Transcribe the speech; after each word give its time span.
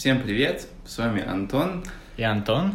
Всем 0.00 0.22
привет, 0.22 0.66
с 0.86 0.96
вами 0.96 1.22
Антон. 1.22 1.84
И 2.16 2.22
Антон. 2.22 2.72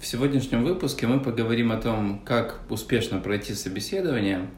В 0.00 0.06
сегодняшнем 0.06 0.62
выпуске 0.62 1.08
мы 1.08 1.18
поговорим 1.18 1.72
о 1.72 1.76
том, 1.78 2.20
как 2.24 2.60
успешно 2.70 3.18
пройти 3.18 3.54
собеседование. 3.54 4.48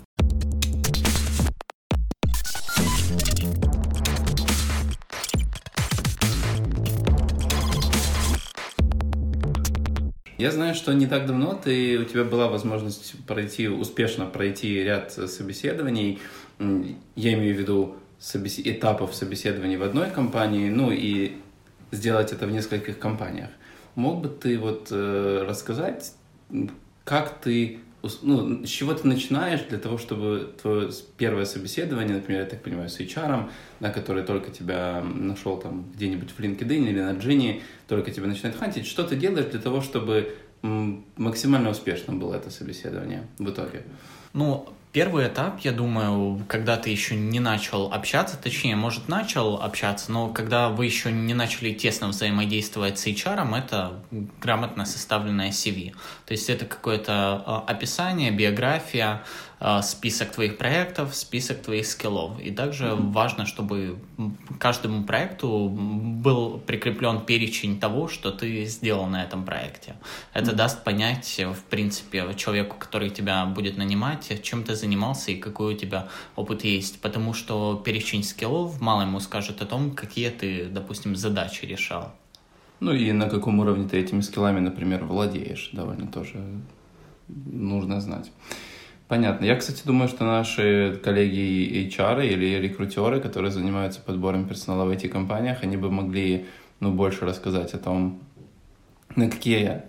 Я 10.36 10.50
знаю, 10.50 10.74
что 10.74 10.92
не 10.92 11.06
так 11.06 11.24
давно 11.24 11.54
ты, 11.54 12.00
у 12.00 12.04
тебя 12.04 12.24
была 12.24 12.48
возможность 12.48 13.14
пройти, 13.26 13.66
успешно 13.66 14.26
пройти 14.26 14.84
ряд 14.84 15.10
собеседований. 15.10 16.18
Я 16.58 17.32
имею 17.32 17.56
в 17.56 17.58
виду 17.58 17.96
собес... 18.18 18.58
этапов 18.58 19.14
собеседований 19.14 19.78
в 19.78 19.82
одной 19.82 20.10
компании, 20.10 20.68
ну 20.68 20.90
и 20.90 21.38
сделать 21.90 22.32
это 22.32 22.46
в 22.46 22.50
нескольких 22.50 22.98
компаниях. 22.98 23.50
Мог 23.94 24.22
бы 24.22 24.28
ты 24.28 24.58
вот 24.58 24.88
э, 24.90 25.44
рассказать, 25.48 26.12
как 27.04 27.40
ты, 27.40 27.80
ну, 28.22 28.64
с 28.64 28.68
чего 28.68 28.94
ты 28.94 29.06
начинаешь 29.06 29.62
для 29.68 29.78
того, 29.78 29.98
чтобы 29.98 30.54
твое 30.60 30.90
первое 31.16 31.44
собеседование, 31.44 32.16
например, 32.16 32.42
я 32.42 32.46
так 32.46 32.62
понимаю, 32.62 32.88
с 32.88 33.00
HR, 33.00 33.50
да, 33.80 33.90
который 33.90 34.22
только 34.22 34.50
тебя 34.50 35.02
нашел 35.02 35.58
там 35.58 35.90
где-нибудь 35.94 36.30
в 36.30 36.38
LinkedIn 36.38 36.88
или 36.88 37.00
на 37.00 37.12
Джинни, 37.12 37.62
только 37.88 38.10
тебя 38.10 38.26
начинает 38.26 38.56
хантить, 38.56 38.86
что 38.86 39.02
ты 39.02 39.16
делаешь 39.16 39.46
для 39.50 39.60
того, 39.60 39.80
чтобы 39.80 40.34
максимально 40.62 41.70
успешным 41.70 42.20
было 42.20 42.34
это 42.34 42.50
собеседование 42.50 43.26
в 43.38 43.50
итоге? 43.50 43.82
Ну, 44.32 44.68
Первый 44.92 45.28
этап, 45.28 45.60
я 45.60 45.70
думаю, 45.70 46.44
когда 46.48 46.76
ты 46.76 46.90
еще 46.90 47.14
не 47.14 47.38
начал 47.38 47.92
общаться, 47.92 48.36
точнее, 48.36 48.74
может, 48.74 49.06
начал 49.06 49.62
общаться, 49.62 50.10
но 50.10 50.30
когда 50.30 50.68
вы 50.68 50.84
еще 50.84 51.12
не 51.12 51.32
начали 51.32 51.72
тесно 51.72 52.08
взаимодействовать 52.08 52.98
с 52.98 53.06
HR, 53.06 53.56
это 53.56 54.02
грамотно 54.42 54.84
составленное 54.84 55.50
CV. 55.50 55.94
То 56.26 56.32
есть 56.32 56.50
это 56.50 56.64
какое-то 56.64 57.12
а, 57.46 57.64
описание, 57.68 58.32
биография, 58.32 59.22
список 59.82 60.32
твоих 60.32 60.56
проектов, 60.56 61.14
список 61.14 61.62
твоих 61.62 61.86
скиллов. 61.86 62.40
И 62.40 62.50
также 62.50 62.84
mm-hmm. 62.84 63.12
важно, 63.12 63.46
чтобы 63.46 63.98
каждому 64.58 65.04
проекту 65.04 65.68
был 65.68 66.58
прикреплен 66.58 67.20
перечень 67.20 67.78
того, 67.78 68.08
что 68.08 68.30
ты 68.30 68.64
сделал 68.64 69.06
на 69.06 69.22
этом 69.22 69.44
проекте. 69.44 69.96
Это 70.32 70.50
mm-hmm. 70.50 70.54
даст 70.54 70.84
понять, 70.84 71.40
в 71.54 71.62
принципе, 71.64 72.34
человеку, 72.36 72.76
который 72.78 73.10
тебя 73.10 73.44
будет 73.44 73.76
нанимать, 73.76 74.42
чем 74.42 74.64
ты 74.64 74.74
занимался 74.74 75.32
и 75.32 75.36
какой 75.36 75.74
у 75.74 75.76
тебя 75.76 76.08
опыт 76.36 76.64
есть. 76.64 77.00
Потому 77.00 77.34
что 77.34 77.80
перечень 77.84 78.24
скиллов 78.24 78.80
мало 78.80 79.02
ему 79.02 79.20
скажет 79.20 79.60
о 79.60 79.66
том, 79.66 79.90
какие 79.90 80.30
ты, 80.30 80.66
допустим, 80.66 81.16
задачи 81.16 81.66
решал. 81.66 82.12
Ну 82.80 82.92
и 82.92 83.12
на 83.12 83.28
каком 83.28 83.60
уровне 83.60 83.86
ты 83.86 83.98
этими 83.98 84.22
скиллами, 84.22 84.60
например, 84.60 85.04
владеешь, 85.04 85.68
довольно 85.74 86.06
тоже 86.06 86.42
нужно 87.28 88.00
знать. 88.00 88.32
Понятно. 89.10 89.44
Я, 89.44 89.56
кстати, 89.56 89.82
думаю, 89.84 90.08
что 90.08 90.24
наши 90.24 91.00
коллеги 91.02 91.88
HR 91.88 92.24
или 92.28 92.60
рекрутеры, 92.60 93.20
которые 93.20 93.50
занимаются 93.50 94.00
подбором 94.00 94.46
персонала 94.46 94.84
в 94.84 94.92
IT-компаниях, 94.92 95.64
они 95.64 95.76
бы 95.76 95.90
могли 95.90 96.46
ну, 96.78 96.92
больше 96.92 97.26
рассказать 97.26 97.74
о 97.74 97.78
том, 97.78 98.20
на 99.16 99.28
какие 99.28 99.82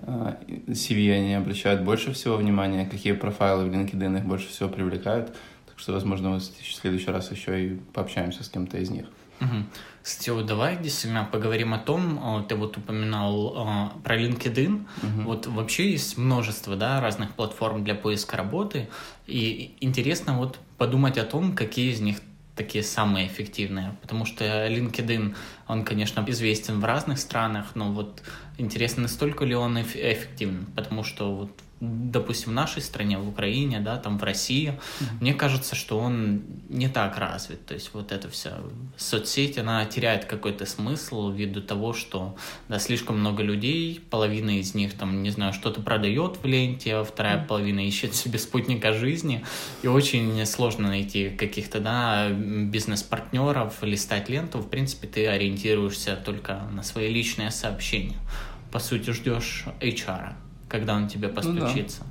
CV 0.66 1.14
они 1.14 1.36
обращают 1.36 1.84
больше 1.84 2.14
всего 2.14 2.36
внимания, 2.36 2.88
какие 2.88 3.14
профайлы 3.14 3.66
в 3.66 3.72
LinkedIn 3.72 4.18
их 4.18 4.26
больше 4.26 4.48
всего 4.48 4.70
привлекают. 4.70 5.28
Так 5.68 5.78
что, 5.78 5.94
возможно, 5.94 6.32
мы 6.32 6.40
в 6.40 6.44
следующий 6.44 7.12
раз 7.12 7.32
еще 7.32 7.64
и 7.64 7.80
пообщаемся 7.94 8.44
с 8.44 8.50
кем-то 8.50 8.80
из 8.80 8.90
них. 8.90 9.06
Угу. 9.40 9.56
Кстати, 10.04 10.44
давай 10.44 10.78
действительно 10.78 11.28
поговорим 11.32 11.74
о 11.74 11.78
том, 11.78 12.20
а, 12.22 12.44
ты 12.44 12.56
вот 12.56 12.78
упоминал 12.78 13.54
а, 13.56 13.94
про 14.04 14.20
LinkedIn, 14.20 14.86
угу. 15.04 15.22
вот 15.24 15.48
вообще 15.48 15.92
есть 15.92 16.18
множество, 16.18 16.76
да, 16.76 17.00
разных 17.02 17.36
платформ 17.36 17.84
для 17.84 17.94
поиска 17.94 18.36
работы, 18.36 18.90
и 19.28 19.76
интересно 19.80 20.38
вот 20.38 20.60
подумать 20.78 21.18
о 21.20 21.24
том, 21.24 21.56
какие 21.56 21.92
из 21.92 22.02
них 22.02 22.18
такие 22.56 22.84
самые 22.84 23.28
эффективные, 23.28 23.96
потому 24.02 24.26
что 24.26 24.68
LinkedIn, 24.68 25.36
он, 25.68 25.86
конечно, 25.86 26.24
известен 26.28 26.80
в 26.80 26.86
разных 26.86 27.20
странах, 27.20 27.76
но 27.76 27.92
вот 27.92 28.24
интересно, 28.58 29.04
настолько 29.04 29.46
ли 29.46 29.56
он 29.56 29.80
эффективен, 29.82 30.66
потому 30.76 31.04
что 31.04 31.34
вот 31.34 31.52
допустим, 31.82 32.52
в 32.52 32.54
нашей 32.54 32.82
стране, 32.82 33.18
в 33.18 33.28
Украине, 33.28 33.80
да, 33.80 33.98
там 33.98 34.20
в 34.20 34.24
России, 34.24 34.70
mm-hmm. 34.70 35.06
мне 35.20 35.34
кажется, 35.34 35.76
что 35.76 35.98
он 35.98 36.44
не 36.70 36.88
так 36.88 37.18
развит. 37.18 37.66
То 37.66 37.74
есть 37.74 37.90
вот 37.94 38.12
эта 38.12 38.30
вся 38.30 38.60
соцсеть, 38.98 39.58
она 39.58 39.84
теряет 39.86 40.26
какой-то 40.26 40.68
смысл 40.68 41.32
ввиду 41.32 41.60
того, 41.60 41.94
что, 41.94 42.36
да, 42.70 42.78
слишком 42.78 43.20
много 43.20 43.42
людей, 43.42 44.00
половина 44.12 44.60
из 44.60 44.76
них, 44.76 44.94
там, 44.94 45.24
не 45.24 45.32
знаю, 45.32 45.54
что-то 45.54 45.82
продает 45.82 46.38
в 46.38 46.46
ленте, 46.46 46.98
а 46.98 47.04
вторая 47.04 47.38
mm-hmm. 47.38 47.48
половина 47.48 47.80
ищет 47.88 48.14
себе 48.14 48.38
спутника 48.38 48.94
жизни, 48.94 49.44
и 49.82 49.88
очень 49.88 50.46
сложно 50.46 50.90
найти 50.90 51.30
каких-то, 51.30 51.80
да, 51.80 52.30
бизнес-партнеров, 52.30 53.82
листать 53.82 54.30
ленту. 54.30 54.60
В 54.60 54.70
принципе, 54.70 55.08
ты 55.08 55.28
ориентируешься 55.28 56.16
только 56.16 56.62
на 56.72 56.84
свои 56.84 57.12
личные 57.12 57.50
сообщения. 57.50 58.18
По 58.72 58.78
сути, 58.78 59.10
ждешь 59.10 59.66
HR 59.80 60.36
когда 60.72 60.96
он 60.96 61.08
тебе 61.08 61.28
постучится. 61.28 62.02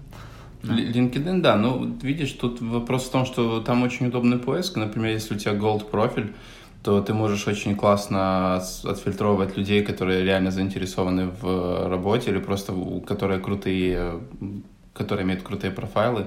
Ну, 0.62 0.68
да. 0.68 0.74
Да. 0.74 0.74
LinkedIn, 0.74 1.40
да, 1.40 1.56
ну, 1.56 1.96
видишь, 2.02 2.32
тут 2.32 2.60
вопрос 2.60 3.06
в 3.06 3.10
том, 3.10 3.24
что 3.24 3.60
там 3.60 3.82
очень 3.82 4.08
удобный 4.08 4.38
поиск. 4.38 4.76
Например, 4.76 5.12
если 5.12 5.34
у 5.34 5.38
тебя 5.38 5.54
Gold 5.54 5.90
профиль, 5.90 6.34
то 6.82 7.00
ты 7.00 7.14
можешь 7.14 7.48
очень 7.48 7.74
классно 7.76 8.56
отфильтровывать 8.84 9.56
людей, 9.56 9.82
которые 9.82 10.22
реально 10.22 10.50
заинтересованы 10.50 11.30
в 11.40 11.88
работе 11.88 12.30
или 12.30 12.38
просто 12.38 12.74
которые 13.06 13.40
крутые, 13.40 14.20
которые 14.92 15.24
имеют 15.24 15.42
крутые 15.42 15.70
профайлы. 15.70 16.26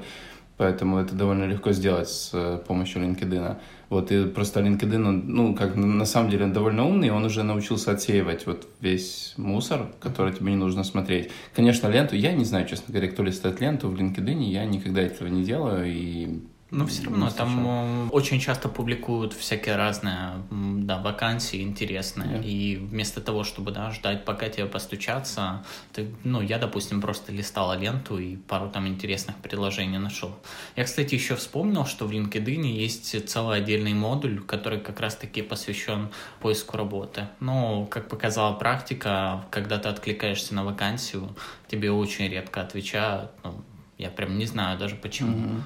Поэтому 0.64 0.98
это 0.98 1.14
довольно 1.14 1.44
легко 1.44 1.74
сделать 1.74 2.08
с 2.08 2.30
э, 2.32 2.58
помощью 2.66 3.02
LinkedIn. 3.02 3.58
Вот, 3.90 4.14
и 4.14 4.28
просто 4.28 4.62
LinkedIn, 4.62 5.06
он, 5.06 5.24
ну, 5.28 5.54
как 5.54 5.76
на 5.76 6.06
самом 6.06 6.30
деле 6.30 6.46
он 6.46 6.54
довольно 6.54 6.86
умный, 6.86 7.10
он 7.10 7.26
уже 7.26 7.44
научился 7.44 7.92
отсеивать 7.92 8.46
вот 8.48 8.66
весь 8.80 9.34
мусор, 9.36 9.88
который 10.00 10.32
тебе 10.32 10.52
не 10.52 10.56
нужно 10.56 10.86
смотреть. 10.86 11.32
Конечно, 11.54 11.90
ленту, 11.90 12.16
я 12.16 12.32
не 12.32 12.46
знаю, 12.46 12.66
честно 12.66 12.94
говоря, 12.94 13.12
кто 13.12 13.24
листает 13.24 13.60
ленту 13.60 13.90
в 13.90 13.96
LinkedIn, 13.96 14.42
я 14.42 14.64
никогда 14.64 15.02
этого 15.02 15.28
не 15.28 15.44
делаю, 15.44 15.86
и 15.86 16.40
но 16.74 16.88
все 16.88 17.04
равно 17.04 17.30
там 17.30 17.68
э, 17.68 18.10
очень 18.10 18.40
часто 18.40 18.68
публикуют 18.68 19.34
всякие 19.34 19.76
разные 19.76 20.44
да, 20.50 20.98
вакансии 20.98 21.62
интересные. 21.62 22.40
Yeah. 22.40 22.44
И 22.44 22.76
вместо 22.78 23.22
того, 23.22 23.44
чтобы 23.44 23.72
да, 23.72 23.92
ждать, 23.92 24.26
пока 24.26 24.50
тебе 24.50 24.66
постучаться, 24.66 25.64
ты, 25.94 26.14
ну, 26.24 26.42
я, 26.42 26.58
допустим, 26.58 27.00
просто 27.00 27.32
листала 27.32 27.78
ленту 27.78 28.18
и 28.18 28.38
пару 28.38 28.70
там 28.72 28.88
интересных 28.88 29.36
предложений 29.36 30.00
нашел. 30.00 30.32
Я, 30.76 30.86
кстати, 30.86 31.14
еще 31.14 31.36
вспомнил, 31.36 31.86
что 31.86 32.08
в 32.08 32.12
LinkedIn 32.12 32.64
есть 32.64 33.30
целый 33.30 33.60
отдельный 33.60 33.94
модуль, 33.94 34.40
который 34.40 34.80
как 34.80 35.00
раз-таки 35.00 35.44
посвящен 35.44 36.10
поиску 36.42 36.76
работы. 36.76 37.28
Но, 37.40 37.86
как 37.86 38.10
показала 38.10 38.54
практика, 38.56 39.46
когда 39.52 39.78
ты 39.78 39.90
откликаешься 39.90 40.56
на 40.56 40.66
вакансию, 40.66 41.36
тебе 41.68 41.92
очень 41.92 42.28
редко 42.30 42.62
отвечают. 42.62 43.32
Ну, 43.44 43.64
я 44.00 44.10
прям 44.10 44.40
не 44.40 44.48
знаю 44.48 44.80
даже 44.80 44.96
почему. 44.96 45.38
Mm-hmm. 45.38 45.62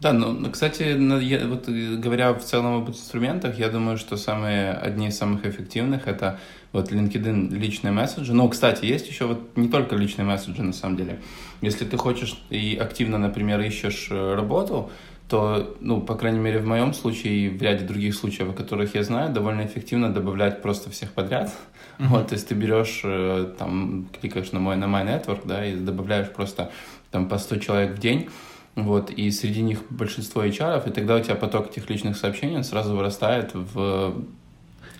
Да, 0.00 0.12
ну, 0.12 0.50
кстати, 0.50 0.82
я, 1.22 1.46
вот 1.46 1.68
э, 1.68 1.96
говоря 1.96 2.34
в 2.34 2.44
целом 2.44 2.82
об 2.82 2.90
инструментах, 2.90 3.58
я 3.58 3.70
думаю, 3.70 3.96
что 3.96 4.18
самые, 4.18 4.72
одни 4.72 5.08
из 5.08 5.16
самых 5.16 5.46
эффективных 5.46 6.06
это 6.06 6.38
вот 6.72 6.92
LinkedIn 6.92 7.54
личные 7.54 7.92
месседжи. 7.92 8.34
Но, 8.34 8.46
кстати, 8.48 8.84
есть 8.84 9.08
еще 9.08 9.24
вот 9.24 9.56
не 9.56 9.68
только 9.68 9.96
личные 9.96 10.26
месседжи 10.26 10.62
на 10.62 10.74
самом 10.74 10.96
деле. 10.96 11.20
Если 11.62 11.86
ты 11.86 11.96
хочешь 11.96 12.38
и 12.50 12.76
активно, 12.76 13.16
например, 13.16 13.58
ищешь 13.60 14.08
э, 14.10 14.34
работу, 14.34 14.90
то, 15.30 15.76
ну, 15.80 16.02
по 16.02 16.14
крайней 16.14 16.40
мере, 16.40 16.58
в 16.58 16.66
моем 16.66 16.92
случае 16.92 17.46
и 17.46 17.48
в 17.48 17.60
ряде 17.62 17.84
других 17.84 18.14
случаев, 18.14 18.50
о 18.50 18.52
которых 18.52 18.94
я 18.94 19.02
знаю, 19.02 19.32
довольно 19.32 19.64
эффективно 19.64 20.12
добавлять 20.12 20.60
просто 20.60 20.90
всех 20.90 21.12
подряд. 21.12 21.50
Mm-hmm. 21.98 22.06
Вот, 22.08 22.28
то 22.28 22.34
есть 22.34 22.48
ты 22.48 22.54
берешь, 22.54 23.00
э, 23.02 23.54
там, 23.58 24.08
кликаешь 24.20 24.52
на 24.52 24.60
мой, 24.60 24.76
на 24.76 24.84
My 24.84 25.04
Network, 25.04 25.40
да, 25.44 25.64
и 25.64 25.74
добавляешь 25.74 26.28
просто 26.28 26.70
там 27.10 27.28
по 27.28 27.38
100 27.38 27.56
человек 27.56 27.96
в 27.96 27.98
день, 27.98 28.28
вот, 28.76 29.10
и 29.10 29.30
среди 29.30 29.62
них 29.62 29.90
большинство 29.90 30.44
HR, 30.44 30.88
и 30.88 30.92
тогда 30.92 31.16
у 31.16 31.20
тебя 31.20 31.34
поток 31.34 31.70
этих 31.70 31.88
личных 31.88 32.16
сообщений 32.16 32.62
сразу 32.62 32.94
вырастает 32.94 33.50
в, 33.54 34.22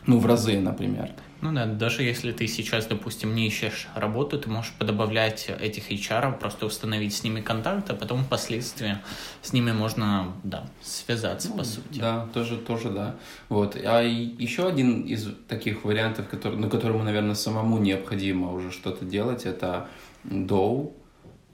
ну, 0.06 0.18
в 0.18 0.24
разы, 0.24 0.58
например. 0.58 1.10
Ну 1.42 1.52
да, 1.52 1.66
даже 1.66 2.02
если 2.02 2.32
ты 2.32 2.46
сейчас, 2.46 2.86
допустим, 2.86 3.34
не 3.34 3.46
ищешь 3.46 3.88
работу, 3.94 4.38
ты 4.38 4.48
можешь 4.48 4.72
подобавлять 4.78 5.50
этих 5.60 5.90
HR, 5.92 6.38
просто 6.38 6.64
установить 6.64 7.14
с 7.14 7.22
ними 7.22 7.42
контакт, 7.42 7.90
а 7.90 7.94
потом 7.94 8.24
впоследствии 8.24 8.96
с 9.42 9.52
ними 9.52 9.72
можно, 9.72 10.32
да, 10.42 10.70
связаться, 10.80 11.50
ну, 11.50 11.58
по 11.58 11.64
сути. 11.64 11.98
Да, 11.98 12.26
тоже, 12.32 12.56
тоже, 12.56 12.88
да. 12.88 13.16
Вот. 13.50 13.76
А 13.76 14.00
еще 14.00 14.66
один 14.66 15.02
из 15.02 15.28
таких 15.48 15.84
вариантов, 15.84 16.28
который, 16.28 16.56
на 16.58 16.70
которому, 16.70 17.04
наверное, 17.04 17.34
самому 17.34 17.76
необходимо 17.78 18.54
уже 18.54 18.72
что-то 18.72 19.04
делать, 19.04 19.44
это 19.44 19.88
Dow 20.24 20.94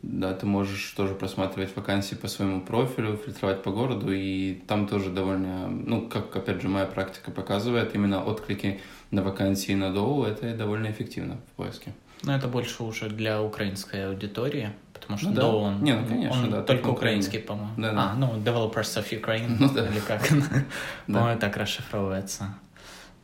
Да, 0.03 0.35
ты 0.35 0.47
можешь 0.47 0.91
тоже 0.97 1.15
просматривать 1.15 1.77
вакансии 1.77 2.17
по 2.17 2.27
своему 2.27 2.61
профилю, 2.61 3.17
фильтровать 3.17 3.63
по 3.63 3.71
городу, 3.71 4.13
и 4.13 4.55
там 4.67 4.89
тоже 4.89 5.11
довольно, 5.11 5.69
ну, 5.69 6.09
как, 6.09 6.35
опять 6.35 6.61
же, 6.61 6.69
моя 6.69 6.87
практика 6.87 7.31
показывает, 7.31 7.95
именно 7.95 8.25
отклики 8.25 8.81
на 9.13 9.23
вакансии 9.23 9.75
на 9.75 9.93
Доу, 9.93 10.25
это 10.25 10.55
довольно 10.55 10.91
эффективно 10.91 11.37
в 11.37 11.57
поиске. 11.57 11.95
Но 12.25 12.35
это 12.35 12.49
больше 12.49 12.83
уже 12.83 13.09
для 13.11 13.41
украинской 13.43 14.09
аудитории, 14.09 14.71
потому 14.93 15.19
что 15.19 15.29
ну, 15.29 15.35
да. 15.35 15.49
Он, 15.49 15.83
Не, 15.83 15.95
ну, 15.95 16.07
конечно, 16.07 16.43
он 16.43 16.51
да, 16.51 16.63
только 16.63 16.89
украинский, 16.89 17.39
по-моему. 17.39 17.73
Да, 17.77 17.93
да. 17.93 18.11
А, 18.13 18.15
ну, 18.17 18.37
Developers 18.39 18.99
of 18.99 19.11
Ukraine, 19.11 19.57
Ну, 19.61 19.73
да. 19.73 19.87
или 19.87 20.01
как, 20.01 20.29
по-моему, 21.07 21.39
так 21.41 21.57
расшифровывается. 21.57 22.55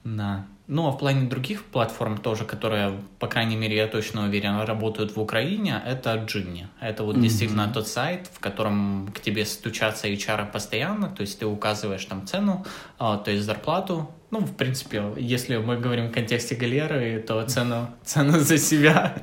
Да. 0.04 0.46
Ну, 0.70 0.86
а 0.86 0.90
в 0.90 0.98
плане 0.98 1.28
других 1.30 1.64
платформ 1.64 2.18
тоже, 2.18 2.44
которые, 2.44 3.00
по 3.18 3.26
крайней 3.26 3.56
мере, 3.56 3.74
я 3.74 3.86
точно 3.86 4.24
уверен, 4.24 4.60
работают 4.60 5.16
в 5.16 5.20
Украине, 5.20 5.82
это 5.86 6.14
Джинни. 6.26 6.68
Это 6.78 7.04
вот 7.04 7.14
Мгм. 7.14 7.22
действительно 7.22 7.72
тот 7.72 7.88
сайт, 7.88 8.28
в 8.34 8.38
котором 8.38 9.08
к 9.14 9.20
тебе 9.20 9.46
стучатся 9.46 10.08
HR 10.08 10.52
постоянно, 10.52 11.08
то 11.08 11.22
есть 11.22 11.38
ты 11.38 11.46
указываешь 11.46 12.04
там 12.04 12.26
цену, 12.26 12.66
а, 12.98 13.16
то 13.16 13.30
есть 13.30 13.44
зарплату. 13.44 14.10
Ну, 14.30 14.40
в 14.40 14.54
принципе, 14.56 15.02
если 15.16 15.56
мы 15.56 15.78
говорим 15.78 16.08
в 16.08 16.12
контексте 16.12 16.54
галеры, 16.54 17.24
то 17.26 17.42
цену, 17.46 17.88
цену 18.04 18.38
за 18.40 18.58
себя. 18.58 19.14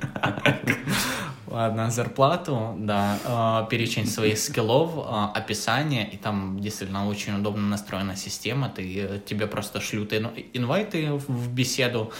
Ладно, 1.55 1.89
зарплату, 1.89 2.75
да, 2.79 3.17
э, 3.23 3.69
перечень 3.69 4.07
своих 4.07 4.37
скиллов, 4.39 4.91
э, 4.97 5.37
описание, 5.39 6.05
и 6.05 6.17
там 6.17 6.59
действительно 6.59 7.07
очень 7.07 7.39
удобно 7.39 7.61
настроена 7.61 8.17
система, 8.17 8.67
ты, 8.67 8.81
э, 8.99 9.19
тебе 9.25 9.47
просто 9.47 9.79
шлют 9.79 10.11
ин- 10.11 10.33
инвайты 10.51 11.13
в 11.13 11.47
беседу, 11.53 12.11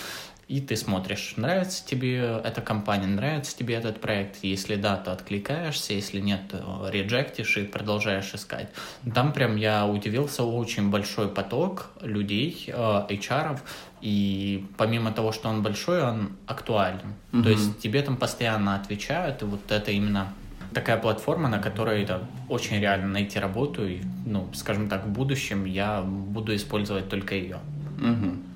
и 0.47 0.61
ты 0.61 0.75
смотришь, 0.75 1.33
нравится 1.37 1.85
тебе 1.85 2.41
эта 2.43 2.61
компания, 2.61 3.07
нравится 3.07 3.57
тебе 3.57 3.75
этот 3.75 3.99
проект, 3.99 4.43
если 4.43 4.75
да, 4.75 4.95
то 4.97 5.11
откликаешься, 5.11 5.93
если 5.93 6.19
нет, 6.19 6.41
то 6.51 6.87
реджектишь 6.91 7.57
и 7.57 7.63
продолжаешь 7.63 8.31
искать. 8.33 8.69
Там 9.13 9.33
прям 9.33 9.55
я 9.55 9.87
удивился, 9.87 10.43
очень 10.43 10.91
большой 10.91 11.29
поток 11.29 11.91
людей, 12.01 12.65
э, 12.67 12.71
HR, 12.73 13.59
и 14.01 14.65
помимо 14.77 15.11
того, 15.11 15.31
что 15.31 15.49
он 15.49 15.63
большой, 15.63 16.03
он 16.03 16.33
актуален. 16.45 17.15
Мгм. 17.31 17.43
То 17.43 17.49
есть 17.49 17.79
тебе 17.79 18.01
там 18.03 18.17
постоянно 18.17 18.75
отвечают, 18.75 19.41
и 19.41 19.45
вот 19.45 19.71
это 19.71 19.91
именно 19.91 20.31
такая 20.73 20.97
платформа, 20.97 21.49
на 21.49 21.57
которой 21.57 22.03
это 22.03 22.21
очень 22.49 22.79
реально 22.79 23.07
найти 23.07 23.39
работу, 23.39 23.87
и, 23.87 24.01
ну, 24.25 24.47
скажем 24.53 24.89
так, 24.89 25.05
в 25.05 25.09
будущем 25.09 25.65
я 25.65 26.01
буду 26.01 26.55
использовать 26.55 27.09
только 27.09 27.33
ее. 27.33 27.57
Мгм. 27.97 28.54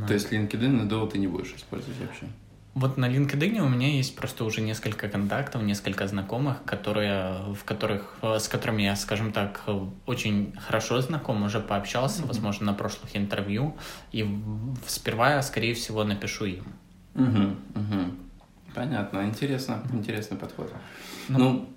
Да. 0.00 0.06
То 0.06 0.14
есть 0.14 0.32
LinkedIn 0.32 0.68
на 0.68 0.82
Dow 0.88 1.10
ты 1.10 1.18
не 1.18 1.26
будешь 1.26 1.54
использовать 1.54 1.98
вообще? 2.00 2.26
Вот 2.74 2.96
на 2.96 3.08
LinkedIn 3.08 3.60
у 3.60 3.68
меня 3.68 3.88
есть 3.88 4.16
просто 4.16 4.44
уже 4.44 4.60
несколько 4.60 5.08
контактов, 5.08 5.62
несколько 5.62 6.08
знакомых, 6.08 6.64
которые, 6.64 7.54
в 7.54 7.62
которых, 7.64 8.16
э, 8.22 8.40
с 8.40 8.48
которыми 8.48 8.82
я, 8.82 8.96
скажем 8.96 9.32
так, 9.32 9.62
очень 10.06 10.52
хорошо 10.58 11.00
знаком, 11.00 11.44
уже 11.44 11.60
пообщался, 11.60 12.26
возможно, 12.26 12.66
на 12.66 12.74
прошлых 12.74 13.16
интервью, 13.16 13.76
и 14.10 14.26
сперва 14.88 15.34
я, 15.34 15.42
скорее 15.42 15.74
всего, 15.74 16.02
напишу 16.02 16.46
им. 16.46 16.64
Мгм, 17.14 17.56
мгм. 17.74 18.18
Понятно, 18.74 19.24
интересно, 19.24 19.80
интересный 19.92 20.36
подход. 20.36 20.72
Ну, 21.28 21.38
Ну, 21.38 21.68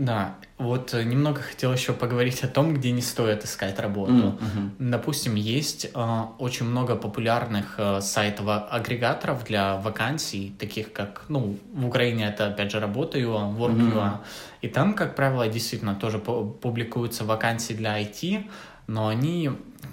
Да, 0.00 0.36
вот 0.56 0.94
э, 0.94 1.04
немного 1.04 1.42
хотел 1.42 1.74
еще 1.74 1.92
поговорить 1.92 2.42
о 2.42 2.48
том, 2.48 2.72
где 2.72 2.90
не 2.90 3.02
стоит 3.02 3.44
искать 3.44 3.78
работу. 3.78 4.12
мгм. 4.12 4.72
Допустим, 4.78 5.34
есть 5.34 5.90
э, 5.94 6.20
очень 6.38 6.64
много 6.64 6.96
популярных 6.96 7.74
э, 7.76 8.00
сайтов 8.00 8.46
а- 8.48 8.66
агрегаторов 8.70 9.44
для 9.44 9.76
вакансий, 9.76 10.54
таких 10.58 10.94
как, 10.94 11.24
ну, 11.28 11.58
в 11.74 11.86
Украине 11.86 12.28
это, 12.28 12.46
опять 12.46 12.70
же, 12.72 12.80
Работаю, 12.80 13.28
Work.ua. 13.58 14.20
И 14.62 14.68
там, 14.68 14.94
как 14.94 15.16
правило, 15.16 15.46
действительно 15.48 15.94
тоже 15.94 16.16
пу- 16.16 16.50
публикуются 16.50 17.24
вакансии 17.26 17.74
для 17.74 18.00
IT, 18.00 18.44
но 18.86 19.08
они, 19.08 19.50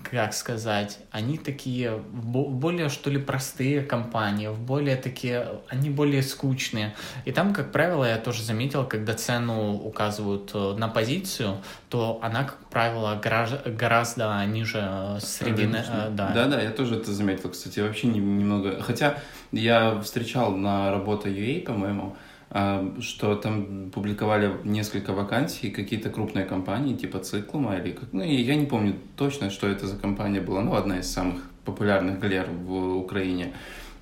как 0.09 0.33
сказать, 0.33 0.99
они 1.11 1.37
такие 1.37 1.91
в 1.97 2.25
бо- 2.25 2.47
более, 2.49 2.89
что 2.89 3.09
ли, 3.09 3.17
простые 3.19 3.81
компании, 3.81 4.47
в 4.47 4.59
более 4.59 4.95
такие, 4.95 5.47
они 5.69 5.89
более 5.89 6.23
скучные. 6.23 6.95
И 7.25 7.31
там, 7.31 7.53
как 7.53 7.71
правило, 7.71 8.05
я 8.05 8.17
тоже 8.17 8.43
заметил, 8.43 8.85
когда 8.85 9.13
цену 9.13 9.73
указывают 9.75 10.51
э, 10.53 10.75
на 10.77 10.87
позицию, 10.87 11.57
то 11.89 12.19
она, 12.21 12.43
как 12.45 12.57
правило, 12.69 13.19
гора- 13.21 13.61
гораздо 13.65 14.43
ниже 14.45 14.79
э, 14.81 15.19
средины. 15.21 15.77
э, 15.87 16.09
да. 16.11 16.31
Да, 16.33 16.45
да, 16.47 16.61
я 16.61 16.71
тоже 16.71 16.95
это 16.95 17.11
заметил, 17.13 17.49
кстати, 17.49 17.79
вообще 17.79 18.07
не- 18.07 18.19
немного. 18.19 18.81
Хотя 18.81 19.17
я 19.51 19.99
встречал 20.01 20.51
на 20.55 20.91
работа 20.91 21.29
UA, 21.29 21.61
по-моему, 21.63 22.15
что 22.49 23.35
там 23.35 23.91
публиковали 23.91 24.51
несколько 24.63 25.13
вакансий, 25.13 25.69
какие-то 25.69 26.09
крупные 26.09 26.45
компании, 26.45 26.95
типа 26.95 27.19
Циклума 27.19 27.77
или 27.77 27.91
как, 27.91 28.13
ну, 28.13 28.23
и 28.23 28.35
я 28.35 28.55
не 28.55 28.65
помню 28.65 28.95
точно, 29.15 29.49
что 29.49 29.67
это 29.67 29.85
за 29.85 29.97
компания 29.97 30.39
была, 30.39 30.61
но 30.61 30.75
одна 30.75 30.99
из 30.99 31.11
самых 31.11 31.41
популярных 31.65 32.19
галер 32.19 32.49
в 32.49 32.97
Украине. 32.97 33.53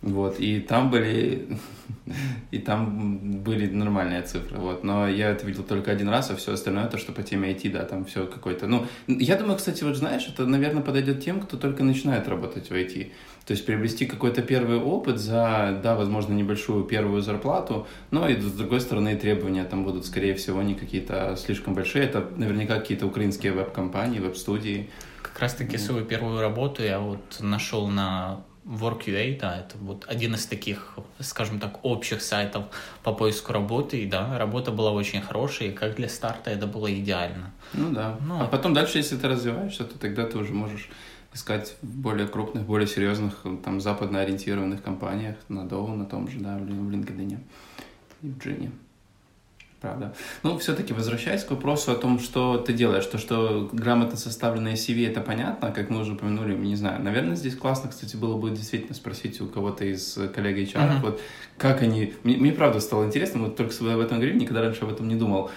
Вот, 0.05 0.39
и 0.39 0.59
там 0.59 0.91
были, 0.91 1.47
и 2.51 2.59
там 2.59 3.41
были 3.41 3.65
нормальные 3.65 4.21
цифры, 4.21 4.59
вот, 4.59 4.83
но 4.83 5.07
я 5.07 5.31
это 5.31 5.47
видел 5.47 5.63
только 5.63 5.91
один 5.91 6.09
раз, 6.09 6.29
а 6.29 6.35
все 6.35 6.53
остальное, 6.53 6.85
то, 6.85 6.99
что 6.99 7.11
по 7.11 7.23
теме 7.23 7.51
IT, 7.51 7.71
да, 7.71 7.85
там 7.85 8.05
все 8.05 8.27
какое-то, 8.27 8.67
ну, 8.67 8.85
я 9.07 9.35
думаю, 9.35 9.57
кстати, 9.57 9.83
вот 9.83 9.95
знаешь, 9.95 10.27
это, 10.31 10.45
наверное, 10.45 10.83
подойдет 10.83 11.23
тем, 11.23 11.41
кто 11.41 11.57
только 11.57 11.83
начинает 11.83 12.27
работать 12.27 12.69
в 12.69 12.73
IT, 12.73 13.13
то 13.47 13.51
есть 13.51 13.65
приобрести 13.65 14.05
какой-то 14.05 14.43
первый 14.43 14.77
опыт 14.77 15.17
за, 15.17 15.79
да, 15.81 15.95
возможно, 15.95 16.33
небольшую 16.33 16.83
первую 16.83 17.23
зарплату, 17.23 17.87
но 18.11 18.29
и 18.29 18.39
с 18.39 18.51
другой 18.51 18.81
стороны 18.81 19.15
требования 19.15 19.63
там 19.63 19.83
будут, 19.85 20.05
скорее 20.05 20.35
всего, 20.35 20.61
не 20.61 20.75
какие-то 20.75 21.35
слишком 21.35 21.73
большие, 21.73 22.05
это 22.05 22.29
наверняка 22.35 22.79
какие-то 22.79 23.07
украинские 23.07 23.53
веб-компании, 23.53 24.19
веб-студии, 24.19 24.87
Как 25.23 25.39
раз-таки 25.39 25.79
свою 25.79 26.05
первую 26.05 26.41
работу 26.41 26.83
я 26.83 26.99
вот 26.99 27.39
нашел 27.39 27.87
на 27.87 28.41
Work.ua, 28.65 29.39
да, 29.39 29.59
это 29.59 29.77
вот 29.77 30.06
один 30.07 30.33
из 30.33 30.47
таких, 30.47 30.97
скажем 31.19 31.59
так, 31.59 31.85
общих 31.85 32.21
сайтов 32.21 32.65
по 33.03 33.13
поиску 33.13 33.53
работы, 33.53 34.01
и 34.01 34.07
да, 34.07 34.39
работа 34.39 34.71
была 34.71 34.91
очень 34.91 35.21
хорошая, 35.21 35.69
и 35.69 35.71
как 35.71 35.95
для 35.95 36.09
старта 36.09 36.50
это 36.50 36.65
было 36.65 36.91
идеально. 36.91 37.53
Ну 37.73 37.91
да. 37.91 38.17
Ну, 38.25 38.41
а 38.41 38.47
потом 38.47 38.73
дальше, 38.73 38.97
если 38.97 39.17
ты 39.17 39.27
развиваешься, 39.27 39.83
то 39.83 40.00
тогда 40.00 40.25
ты 40.25 40.39
уже 40.39 40.53
можешь 40.53 40.89
искать 41.31 41.75
в 41.83 41.95
более 41.95 42.27
крупных, 42.27 42.65
более 42.65 42.88
серьезных, 42.88 43.45
там, 43.63 43.79
западно 43.81 44.21
ориентированных 44.21 44.81
компаниях, 44.81 45.35
на 45.47 45.59
Dow, 45.59 45.95
на 45.95 46.06
том 46.06 46.27
же, 46.27 46.39
да, 46.39 46.57
в 46.57 46.62
LinkedIn 46.62 47.38
и 48.23 48.27
в 48.27 48.38
Джине. 48.39 48.71
Правда. 49.81 50.13
Ну, 50.42 50.57
все-таки 50.57 50.94
возвращаясь 50.94 51.44
к 51.44 51.51
вопросу 51.51 51.92
о 51.92 51.95
том, 51.95 52.19
что 52.19 52.57
ты 52.57 52.74
делаешь, 52.74 53.06
то, 53.06 53.18
что 53.18 53.69
грамотно 53.72 54.18
составленное 54.18 54.74
CV, 54.74 55.07
это 55.07 55.22
понятно, 55.22 55.72
как 55.72 55.89
мы 55.89 56.00
уже 56.00 56.13
упомянули, 56.13 56.56
не 56.56 56.75
знаю. 56.75 57.04
Наверное, 57.04 57.36
здесь 57.36 57.56
классно, 57.56 57.89
кстати, 57.89 58.16
было 58.16 58.38
бы 58.38 58.50
действительно 58.50 58.95
спросить 58.95 59.39
у 59.42 59.48
кого-то 59.48 59.86
из 59.86 60.18
коллег 60.33 60.57
HR, 60.57 60.94
Мгм. 60.94 61.01
вот 61.01 61.22
как 61.57 61.81
они... 61.81 62.13
Мне, 62.24 62.38
мне 62.38 62.51
правда 62.51 62.79
стало 62.79 63.05
интересно, 63.05 63.41
вот 63.41 63.58
только 63.58 63.74
об 63.94 64.00
этом 64.00 64.17
говорили, 64.17 64.39
никогда 64.39 64.62
раньше 64.62 64.84
об 64.86 64.91
этом 64.91 65.08
не 65.08 65.15
думал. 65.15 65.51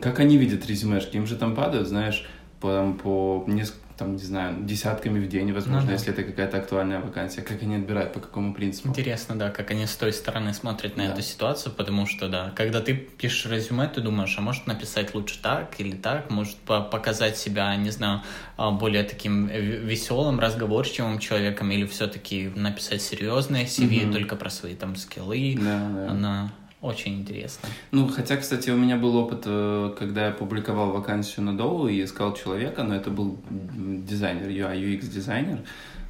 Как 0.00 0.20
они 0.20 0.36
видят 0.36 0.66
резюмешки? 0.66 1.16
Им 1.16 1.26
же 1.26 1.34
там 1.36 1.56
падают, 1.56 1.88
знаешь, 1.88 2.28
по, 2.60 2.68
там, 2.68 2.94
по 2.94 3.42
несколько, 3.48 3.80
там, 3.96 4.12
не 4.16 4.22
знаю, 4.22 4.56
десятками 4.64 5.18
в 5.18 5.28
день, 5.28 5.52
возможно, 5.52 5.82
Ну 5.82 5.86
да. 5.88 5.92
если 5.92 6.12
это 6.12 6.22
какая-то 6.22 6.58
актуальная 6.58 7.00
вакансия. 7.00 7.42
Как 7.42 7.62
они 7.62 7.76
отбирают, 7.76 8.12
по 8.12 8.20
какому 8.20 8.54
принципу? 8.54 8.88
Интересно, 8.88 9.38
да, 9.38 9.50
как 9.50 9.70
они 9.70 9.86
с 9.86 9.96
той 9.96 10.12
стороны 10.12 10.54
смотрят 10.54 10.96
на 10.96 11.06
Да. 11.06 11.12
эту 11.12 11.22
ситуацию, 11.22 11.72
потому 11.74 12.06
что, 12.06 12.28
да, 12.28 12.52
когда 12.56 12.80
ты 12.80 12.94
пишешь 12.94 13.50
резюме, 13.50 13.88
ты 13.88 14.00
думаешь, 14.00 14.34
а 14.38 14.40
может 14.40 14.66
написать 14.66 15.14
лучше 15.14 15.40
так 15.42 15.78
или 15.80 15.96
так, 15.96 16.30
может 16.30 16.56
по- 16.56 16.80
показать 16.82 17.36
себя, 17.36 17.74
не 17.76 17.90
знаю, 17.90 18.22
а, 18.56 18.70
более 18.70 19.02
таким 19.04 19.46
веселым, 19.46 20.40
разговорчивым 20.40 21.18
человеком, 21.18 21.70
или 21.70 21.86
все-таки 21.86 22.50
написать 22.54 23.02
серьезное 23.02 23.64
CV, 23.66 24.04
Мгм. 24.04 24.12
только 24.12 24.36
про 24.36 24.50
свои 24.50 24.74
там 24.74 24.96
скиллы. 24.96 25.56
Да, 25.58 25.88
да. 25.94 26.10
Она 26.10 26.52
очень 26.82 27.20
интересна. 27.20 27.68
Ну, 27.92 28.08
хотя, 28.08 28.36
кстати, 28.36 28.70
у 28.70 28.76
меня 28.76 28.96
был 28.96 29.16
опыт, 29.16 29.44
э, 29.46 29.94
когда 29.96 30.26
я 30.26 30.32
публиковал 30.32 30.90
вакансию 30.90 31.46
на 31.46 31.56
Доу 31.56 31.86
и 31.86 32.02
искал 32.02 32.34
человека, 32.34 32.82
но 32.82 32.96
это 32.96 33.10
был 33.10 33.38
дизайнер, 33.48 34.48
UI, 34.48 34.78
UX 34.80 35.06
дизайнер, 35.08 35.60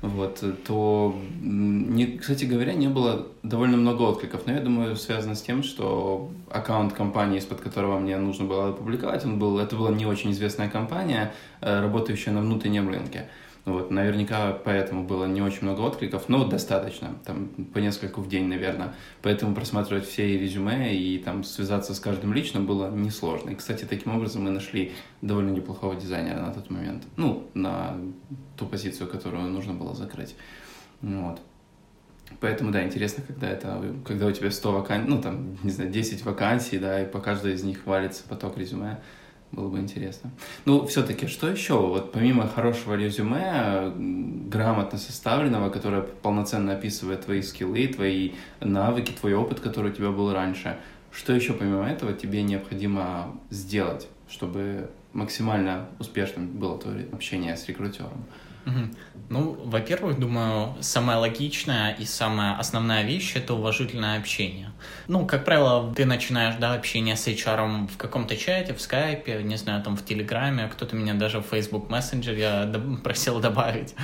вот, 0.00 0.42
то, 0.66 1.16
не, 1.40 2.18
кстати 2.18 2.44
говоря, 2.46 2.72
не 2.72 2.88
было 2.88 3.28
довольно 3.42 3.76
много 3.76 4.02
откликов, 4.02 4.46
но 4.46 4.54
я 4.54 4.60
думаю, 4.60 4.96
связано 4.96 5.34
с 5.36 5.42
тем, 5.42 5.62
что 5.62 6.32
аккаунт 6.50 6.92
компании, 6.92 7.38
из-под 7.38 7.60
которого 7.60 8.00
мне 8.00 8.16
нужно 8.16 8.46
было 8.46 8.70
опубликовать, 8.70 9.24
он 9.24 9.38
был, 9.38 9.58
это 9.58 9.76
была 9.76 9.90
не 9.90 10.06
очень 10.06 10.32
известная 10.32 10.68
компания, 10.68 11.32
э, 11.60 11.80
работающая 11.80 12.32
на 12.32 12.40
внутреннем 12.40 12.88
рынке. 12.88 13.28
Вот, 13.64 13.92
наверняка 13.92 14.52
поэтому 14.52 15.04
было 15.04 15.24
не 15.26 15.40
очень 15.40 15.62
много 15.62 15.82
откликов, 15.82 16.28
но 16.28 16.44
достаточно, 16.44 17.14
там 17.24 17.46
по 17.72 17.78
нескольку 17.78 18.20
в 18.20 18.28
день, 18.28 18.48
наверное. 18.48 18.94
Поэтому 19.22 19.54
просматривать 19.54 20.04
все 20.04 20.36
резюме 20.36 20.96
и 20.96 21.18
там 21.18 21.44
связаться 21.44 21.94
с 21.94 22.00
каждым 22.00 22.32
лично 22.32 22.60
было 22.60 22.90
несложно. 22.90 23.50
И, 23.50 23.54
кстати, 23.54 23.84
таким 23.84 24.16
образом 24.16 24.42
мы 24.42 24.50
нашли 24.50 24.92
довольно 25.20 25.50
неплохого 25.50 25.94
дизайнера 25.94 26.40
на 26.40 26.52
тот 26.52 26.70
момент. 26.70 27.04
Ну, 27.16 27.46
на 27.54 27.96
ту 28.56 28.66
позицию, 28.66 29.08
которую 29.08 29.44
нужно 29.44 29.74
было 29.74 29.94
закрыть. 29.94 30.34
Вот. 31.00 31.40
Поэтому, 32.40 32.72
да, 32.72 32.82
интересно, 32.84 33.22
когда 33.24 33.48
это, 33.48 33.80
когда 34.04 34.26
у 34.26 34.32
тебя 34.32 34.50
100 34.50 34.72
вакансий, 34.72 35.08
ну, 35.08 35.22
там, 35.22 35.58
не 35.62 35.70
знаю, 35.70 35.90
10 35.90 36.24
вакансий, 36.24 36.78
да, 36.78 37.02
и 37.02 37.06
по 37.06 37.20
каждой 37.20 37.54
из 37.54 37.62
них 37.62 37.86
валится 37.86 38.24
поток 38.28 38.58
резюме, 38.58 39.00
было 39.52 39.68
бы 39.68 39.78
интересно. 39.78 40.30
Ну, 40.64 40.86
все-таки, 40.86 41.26
что 41.26 41.48
еще? 41.48 41.74
Вот 41.74 42.10
помимо 42.12 42.48
хорошего 42.48 42.94
резюме, 42.94 43.92
грамотно 44.48 44.98
составленного, 44.98 45.70
которое 45.70 46.02
полноценно 46.02 46.72
описывает 46.72 47.24
твои 47.24 47.42
скиллы, 47.42 47.86
твои 47.86 48.32
навыки, 48.60 49.12
твой 49.12 49.34
опыт, 49.34 49.60
который 49.60 49.92
у 49.92 49.94
тебя 49.94 50.10
был 50.10 50.32
раньше, 50.32 50.78
что 51.10 51.34
еще 51.34 51.52
помимо 51.52 51.86
этого 51.86 52.14
тебе 52.14 52.42
необходимо 52.42 53.36
сделать, 53.50 54.08
чтобы 54.28 54.90
максимально 55.12 55.88
успешным 55.98 56.48
было 56.48 56.78
твое 56.78 57.06
общение 57.12 57.56
с 57.56 57.68
рекрутером? 57.68 58.24
Ну, 59.28 59.58
во-первых, 59.64 60.18
думаю, 60.18 60.74
самая 60.80 61.16
логичная 61.16 61.92
и 61.92 62.04
самая 62.04 62.56
основная 62.58 63.02
вещь— 63.02 63.32
это 63.34 63.54
уважительное 63.54 64.18
общение. 64.18 64.72
Ну, 65.08 65.26
как 65.26 65.44
правило, 65.44 65.92
ты 65.94 66.04
начинаешь, 66.04 66.56
да, 66.60 66.74
общение 66.74 67.16
с 67.16 67.26
HR 67.26 67.88
в 67.88 67.96
каком-то 67.96 68.36
чате, 68.36 68.74
в 68.74 68.80
скайпе, 68.80 69.42
не 69.42 69.56
знаю, 69.56 69.82
там 69.82 69.96
в 69.96 70.04
Телеграме, 70.04 70.68
кто-то 70.68 70.96
меня 70.96 71.14
даже 71.14 71.40
в 71.40 71.46
Facebook 71.46 71.90
Messenger 71.90 72.38
я 72.38 72.98
просил 73.02 73.40
добавить. 73.40 73.94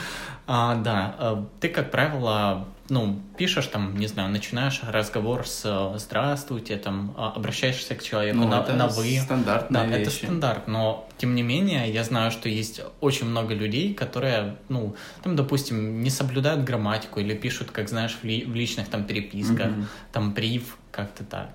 А, 0.47 0.77
да, 0.77 1.15
э, 1.19 1.45
ты, 1.61 1.69
как 1.69 1.91
правило, 1.91 2.67
ну, 2.91 3.21
пишешь 3.37 3.67
там, 3.67 3.97
не 3.97 4.07
знаю, 4.07 4.31
начинаешь 4.31 4.81
разговор 4.83 5.47
с 5.47 5.93
«здравствуйте», 5.97 6.77
там, 6.77 7.15
а, 7.17 7.33
обращаешься 7.33 7.95
к 7.95 8.03
человеку 8.03 8.39
ну, 8.39 8.49
на, 8.49 8.61
это 8.61 8.73
на 8.73 8.89
«вы». 8.89 9.21
стандартная 9.23 9.83
Да, 9.83 9.87
вещи. 9.87 10.01
это 10.01 10.11
стандарт, 10.11 10.69
но, 10.69 11.09
тем 11.19 11.35
не 11.35 11.43
менее, 11.43 11.91
я 11.93 12.03
знаю, 12.05 12.31
что 12.31 12.49
есть 12.49 12.81
очень 13.01 13.27
много 13.27 13.55
людей, 13.55 13.93
которые, 13.93 14.57
ну, 14.69 14.97
там, 15.23 15.37
допустим, 15.37 16.03
не 16.03 16.11
соблюдают 16.11 16.65
грамматику 16.65 17.21
или 17.21 17.35
пишут, 17.35 17.71
как 17.71 17.89
знаешь, 17.89 18.17
в, 18.21 18.25
ли, 18.25 18.45
в 18.45 18.55
личных 18.55 18.89
там 18.89 19.05
переписках, 19.05 19.69
mm-hmm. 19.69 19.85
там, 20.13 20.33
бриф, 20.33 20.79
как-то 20.91 21.25
так. 21.25 21.51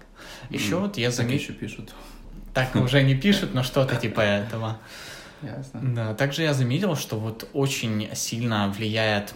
Еще 0.50 0.76
mm-hmm. 0.76 0.80
вот 0.80 0.98
я 0.98 1.12
заметил... 1.12 1.38
Так 1.38 1.50
еще 1.50 1.54
пишут. 1.54 1.94
Так 2.54 2.76
уже 2.76 3.02
не 3.02 3.16
пишут, 3.16 3.56
но 3.56 3.64
что-то 3.64 3.96
типа 3.96 4.22
этого. 4.22 4.78
Ясно. 5.42 5.80
Да, 5.82 6.14
также 6.14 6.44
я 6.44 6.54
заметил, 6.54 6.96
что 6.96 7.18
вот 7.18 7.50
очень 7.54 8.10
сильно 8.14 8.70
влияет 8.70 9.34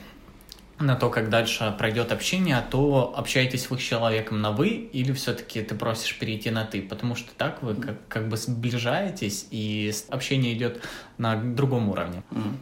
на 0.80 0.96
то, 0.96 1.10
как 1.10 1.30
дальше 1.30 1.74
пройдет 1.78 2.12
общение, 2.12 2.64
то 2.70 3.14
общаетесь 3.16 3.70
вы 3.70 3.80
с 3.80 3.82
человеком 3.82 4.42
на 4.42 4.52
«вы» 4.52 4.68
или 4.68 5.12
все-таки 5.12 5.62
ты 5.62 5.76
просишь 5.76 6.18
перейти 6.20 6.52
на 6.52 6.66
«ты», 6.66 6.82
потому 6.82 7.16
что 7.16 7.32
так 7.36 7.64
вы 7.64 7.76
как, 7.76 7.96
как 8.08 8.30
бы 8.30 8.38
сближаетесь, 8.38 9.48
и 9.50 9.92
общение 10.10 10.54
идет 10.54 10.84
на 11.18 11.36
другом 11.36 11.90
уровне. 11.90 12.24
Mm. 12.32 12.56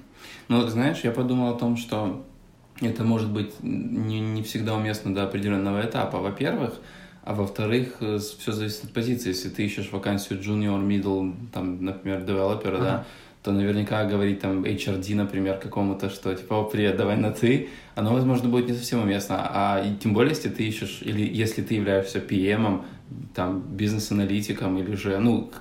Ну, 0.48 0.68
знаешь, 0.68 1.00
я 1.04 1.12
подумал 1.12 1.54
о 1.54 1.58
том, 1.58 1.76
что 1.76 2.26
это 2.82 3.04
может 3.04 3.30
быть 3.30 3.54
не, 3.62 4.20
не 4.20 4.44
всегда 4.44 4.76
уместно 4.76 5.14
до 5.14 5.24
определенного 5.24 5.82
этапа, 5.82 6.20
во-первых, 6.20 6.76
а 7.24 7.34
во-вторых, 7.34 7.98
э, 8.02 8.20
все 8.20 8.52
зависит 8.52 8.84
от 8.86 8.94
позиции. 8.94 9.30
Если 9.30 9.50
ты 9.50 9.66
ищешь 9.66 9.92
вакансию 9.92 10.40
junior, 10.40 10.80
middle, 10.86 11.34
там, 11.52 11.84
например, 11.84 12.22
девелопера, 12.22 12.78
uh-huh. 12.78 12.84
да, 12.84 13.06
то 13.46 13.52
наверняка 13.52 14.06
говорить 14.06 14.40
там 14.40 14.66
HRD, 14.66 15.14
например, 15.14 15.60
какому-то, 15.60 16.10
что 16.10 16.34
типа, 16.34 16.62
о, 16.62 16.64
привет, 16.64 16.98
давай 16.98 17.16
на 17.16 17.30
ты, 17.30 17.70
оно, 17.94 18.12
возможно, 18.12 18.50
будет 18.50 18.68
не 18.68 18.74
совсем 18.74 19.04
уместно. 19.04 19.36
А 19.38 19.84
и 19.86 19.96
тем 19.98 20.16
более, 20.16 20.32
если 20.32 20.50
ты 20.50 20.68
ищешь, 20.68 21.04
или 21.04 21.22
если 21.22 21.62
ты 21.62 21.75
являешься 21.75 22.18
PM, 22.18 22.82
там, 23.36 23.62
бизнес-аналитиком, 23.62 24.80
или 24.80 24.96
же, 24.96 25.20
ну, 25.20 25.52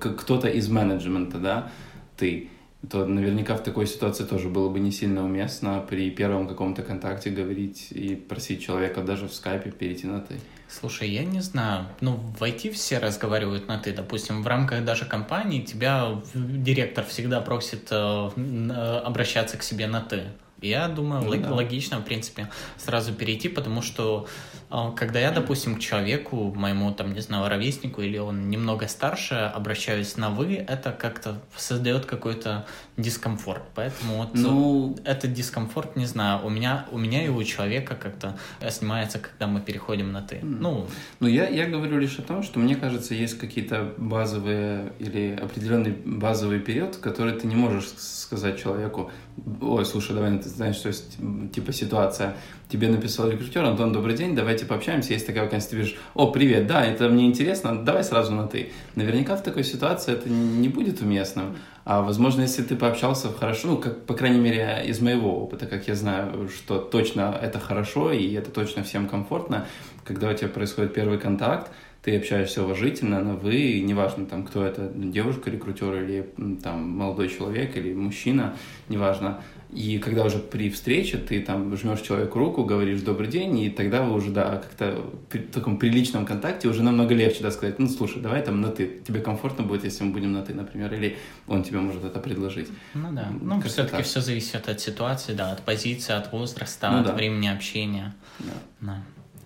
кто-то 0.00 0.48
из 0.48 0.68
менеджмента, 0.68 1.38
да, 1.38 1.70
ты, 2.16 2.48
то 2.90 3.06
наверняка 3.06 3.54
в 3.56 3.62
такой 3.62 3.86
ситуации 3.86 4.24
тоже 4.24 4.48
было 4.48 4.68
бы 4.68 4.80
не 4.80 4.90
сильно 4.90 5.24
уместно 5.24 5.84
при 5.88 6.10
первом 6.10 6.48
каком-то 6.48 6.82
контакте 6.82 7.30
говорить 7.30 7.92
и 7.92 8.16
просить 8.16 8.60
человека 8.60 9.02
даже 9.02 9.28
в 9.28 9.32
скайпе 9.32 9.70
перейти 9.70 10.08
на 10.08 10.20
«ты». 10.20 10.34
Слушай, 10.80 11.10
я 11.10 11.24
не 11.24 11.40
знаю. 11.40 11.86
Ну, 12.00 12.16
в 12.38 12.42
IT 12.42 12.72
все 12.72 12.98
разговаривают 12.98 13.68
на 13.68 13.78
«ты». 13.78 13.92
Допустим, 13.92 14.42
в 14.42 14.46
рамках 14.46 14.84
даже 14.84 15.04
компании 15.04 15.62
тебя 15.62 16.20
директор 16.34 17.04
всегда 17.04 17.40
просит 17.40 17.88
э, 17.90 18.30
э 18.36 19.00
обращаться 19.04 19.56
к 19.56 19.62
себе 19.62 19.86
на 19.86 20.00
«ты». 20.00 20.24
Я 20.64 20.88
думаю, 20.88 21.22
ну, 21.24 21.36
да. 21.36 21.52
логично, 21.52 21.98
в 21.98 22.04
принципе, 22.04 22.48
сразу 22.78 23.12
перейти, 23.12 23.48
потому 23.48 23.82
что 23.82 24.26
а, 24.70 24.90
когда 24.90 25.20
я, 25.20 25.30
допустим, 25.30 25.76
к 25.76 25.78
человеку, 25.78 26.52
моему, 26.56 26.92
там, 26.92 27.14
не 27.14 27.20
знаю, 27.20 27.48
ровеснику, 27.48 28.02
или 28.02 28.18
он 28.18 28.50
немного 28.50 28.88
старше, 28.88 29.34
обращаюсь 29.34 30.16
на 30.16 30.30
«вы», 30.30 30.54
это 30.56 30.90
как-то 30.90 31.40
создает 31.56 32.06
какой-то 32.06 32.66
дискомфорт. 32.96 33.62
Поэтому 33.76 34.16
вот 34.16 34.30
ну... 34.34 34.96
этот 35.04 35.32
дискомфорт, 35.32 35.94
не 35.94 36.06
знаю, 36.06 36.44
у 36.44 36.50
меня, 36.50 36.86
у 36.90 36.98
меня 36.98 37.24
и 37.24 37.28
у 37.28 37.40
человека 37.44 37.94
как-то 37.94 38.36
снимается, 38.68 39.20
когда 39.20 39.46
мы 39.46 39.60
переходим 39.60 40.10
на 40.10 40.22
«ты». 40.22 40.36
Mm. 40.36 40.58
Ну, 40.60 40.86
ну 41.20 41.28
я, 41.28 41.48
я 41.48 41.66
говорю 41.66 42.00
лишь 42.00 42.18
о 42.18 42.22
том, 42.22 42.42
что 42.42 42.58
мне 42.58 42.74
кажется, 42.74 43.14
есть 43.14 43.38
какие-то 43.38 43.94
базовые 43.96 44.92
или 44.98 45.38
определенный 45.40 45.92
базовый 45.92 46.58
период, 46.58 46.96
который 46.96 47.34
ты 47.34 47.46
не 47.46 47.54
можешь 47.54 47.86
сказать 47.96 48.60
человеку, 48.60 49.12
ой, 49.60 49.84
слушай, 49.84 50.14
давай, 50.14 50.38
ты 50.38 50.48
знаешь, 50.48 50.76
что 50.76 50.88
есть, 50.88 51.16
типа, 51.52 51.72
ситуация, 51.72 52.36
тебе 52.68 52.88
написал 52.88 53.28
рекрутер, 53.28 53.64
Антон, 53.64 53.92
добрый 53.92 54.16
день, 54.16 54.34
давайте 54.34 54.64
пообщаемся, 54.64 55.12
есть 55.12 55.26
такая 55.26 55.44
вакансия, 55.44 55.70
ты 55.70 55.76
пишешь, 55.76 55.96
о, 56.14 56.30
привет, 56.30 56.66
да, 56.66 56.84
это 56.84 57.08
мне 57.08 57.26
интересно, 57.26 57.84
давай 57.84 58.04
сразу 58.04 58.32
на 58.32 58.46
ты. 58.46 58.72
Наверняка 58.94 59.36
в 59.36 59.42
такой 59.42 59.64
ситуации 59.64 60.12
это 60.12 60.28
не 60.28 60.68
будет 60.68 61.00
уместным, 61.00 61.56
а 61.84 62.02
возможно, 62.02 62.42
если 62.42 62.62
ты 62.62 62.76
пообщался 62.76 63.32
хорошо, 63.32 63.68
ну, 63.68 63.76
как, 63.78 64.06
по 64.06 64.14
крайней 64.14 64.40
мере, 64.40 64.84
из 64.86 65.00
моего 65.00 65.42
опыта, 65.42 65.66
как 65.66 65.86
я 65.88 65.94
знаю, 65.94 66.48
что 66.48 66.78
точно 66.78 67.38
это 67.40 67.58
хорошо 67.58 68.12
и 68.12 68.32
это 68.32 68.50
точно 68.50 68.82
всем 68.82 69.08
комфортно, 69.08 69.66
когда 70.04 70.30
у 70.30 70.34
тебя 70.34 70.48
происходит 70.48 70.94
первый 70.94 71.18
контакт, 71.18 71.70
ты 72.04 72.18
общаешься 72.18 72.62
уважительно 72.62 73.22
на 73.22 73.34
вы, 73.34 73.80
неважно 73.80 74.26
там, 74.26 74.44
кто 74.44 74.62
это, 74.62 74.92
девушка, 74.94 75.50
рекрутер 75.50 76.02
или 76.02 76.30
там 76.62 76.90
молодой 76.90 77.30
человек 77.30 77.78
или 77.78 77.94
мужчина, 77.94 78.56
неважно. 78.90 79.40
И 79.72 79.98
когда 79.98 80.24
уже 80.24 80.38
при 80.38 80.68
встрече 80.68 81.16
ты 81.16 81.40
там 81.40 81.74
жмешь 81.76 82.02
человеку 82.02 82.38
руку, 82.38 82.64
говоришь 82.64 83.00
добрый 83.00 83.28
день, 83.28 83.58
и 83.58 83.70
тогда 83.70 84.02
вы 84.02 84.14
уже, 84.14 84.30
да, 84.30 84.56
как-то 84.56 85.10
при 85.30 85.38
таком 85.38 85.78
приличном 85.78 86.26
контакте 86.26 86.68
уже 86.68 86.82
намного 86.82 87.14
легче, 87.14 87.42
да, 87.42 87.50
сказать, 87.50 87.78
ну, 87.78 87.88
слушай, 87.88 88.20
давай 88.20 88.42
там 88.42 88.60
на 88.60 88.68
ты, 88.68 89.00
тебе 89.06 89.20
комфортно 89.20 89.64
будет, 89.64 89.84
если 89.84 90.04
мы 90.04 90.12
будем 90.12 90.32
на 90.32 90.42
ты, 90.42 90.52
например, 90.52 90.92
или 90.92 91.16
он 91.48 91.64
тебе 91.64 91.80
может 91.80 92.04
это 92.04 92.20
предложить. 92.20 92.68
Ну 92.92 93.12
да, 93.12 93.32
ну 93.40 93.60
все-таки 93.62 94.02
все 94.02 94.20
зависит 94.20 94.68
от 94.68 94.78
ситуации, 94.78 95.32
да, 95.32 95.52
от 95.52 95.62
позиции, 95.62 96.12
от 96.12 96.30
возраста, 96.32 96.90
ну, 96.90 96.98
от 97.00 97.06
да. 97.06 97.14
времени 97.14 97.48
общения. 97.48 98.14
Да. 98.40 98.52
да. 98.82 99.02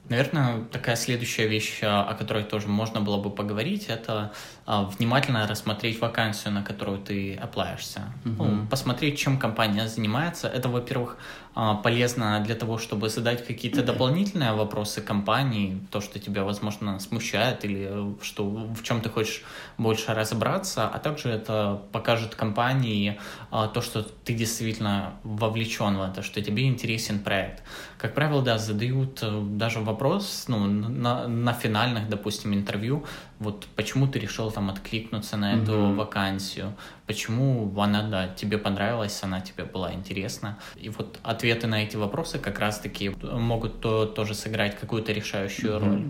Наверное, 0.08 0.64
такая 0.72 0.96
следующая 0.96 1.46
вещь, 1.48 1.80
о 1.82 2.14
которой 2.14 2.44
тоже 2.44 2.68
можно 2.68 3.00
было 3.00 3.18
бы 3.22 3.30
поговорить, 3.30 3.86
это 3.88 4.32
а, 4.64 4.84
внимательно 4.84 5.46
рассмотреть 5.46 6.00
вакансию, 6.00 6.52
на 6.52 6.62
которую 6.62 6.98
ты 6.98 7.34
оплаешься. 7.34 8.00
Угу. 8.24 8.44
Ну, 8.44 8.66
посмотреть, 8.66 9.18
чем 9.18 9.38
компания 9.38 9.86
занимается. 9.86 10.48
Это, 10.48 10.68
во-первых, 10.68 11.16
а, 11.47 11.47
полезно 11.82 12.40
для 12.46 12.54
того, 12.54 12.78
чтобы 12.78 13.08
задать 13.08 13.44
какие-то 13.44 13.82
дополнительные 13.82 14.52
вопросы 14.52 15.00
компании, 15.00 15.80
то, 15.90 16.00
что 16.00 16.20
тебя, 16.20 16.44
возможно, 16.44 17.00
смущает 17.00 17.64
или 17.64 18.14
что, 18.22 18.44
в 18.44 18.82
чем 18.84 19.00
ты 19.00 19.08
хочешь 19.08 19.42
больше 19.76 20.14
разобраться, 20.14 20.86
а 20.86 20.98
также 21.00 21.30
это 21.30 21.82
покажет 21.90 22.36
компании 22.36 23.18
а, 23.50 23.66
то, 23.66 23.80
что 23.80 24.02
ты 24.02 24.34
действительно 24.34 25.14
вовлечен 25.24 25.96
в 25.96 26.02
это, 26.02 26.22
что 26.22 26.40
тебе 26.40 26.62
интересен 26.68 27.18
проект. 27.18 27.64
Как 27.98 28.14
правило, 28.14 28.40
да, 28.42 28.58
задают 28.58 29.18
э, 29.22 29.42
даже 29.50 29.80
вопрос 29.80 30.44
ну, 30.46 30.64
на, 30.66 31.26
на 31.26 31.52
финальных, 31.52 32.08
допустим, 32.08 32.54
интервью, 32.54 33.04
вот 33.38 33.66
почему 33.76 34.07
ты 34.09 34.18
решил 34.18 34.50
там 34.50 34.68
откликнуться 34.71 35.37
на 35.37 35.54
эту 35.54 35.73
mm-hmm. 35.73 35.95
вакансию, 35.95 36.75
почему 37.07 37.73
она, 37.80 38.09
да, 38.09 38.28
тебе 38.28 38.59
понравилась, 38.59 39.21
она 39.23 39.40
тебе 39.40 39.64
была 39.64 39.95
интересна. 39.95 40.59
И 40.76 40.88
вот 40.88 41.18
ответы 41.23 41.66
на 41.66 41.85
эти 41.85 41.97
вопросы 41.97 42.38
как 42.38 42.59
раз-таки 42.59 43.11
могут 43.23 43.80
то, 43.80 44.07
тоже 44.07 44.35
сыграть 44.35 44.78
какую-то 44.78 45.12
решающую 45.12 45.75
mm-hmm. 45.75 45.88
роль. 45.88 46.04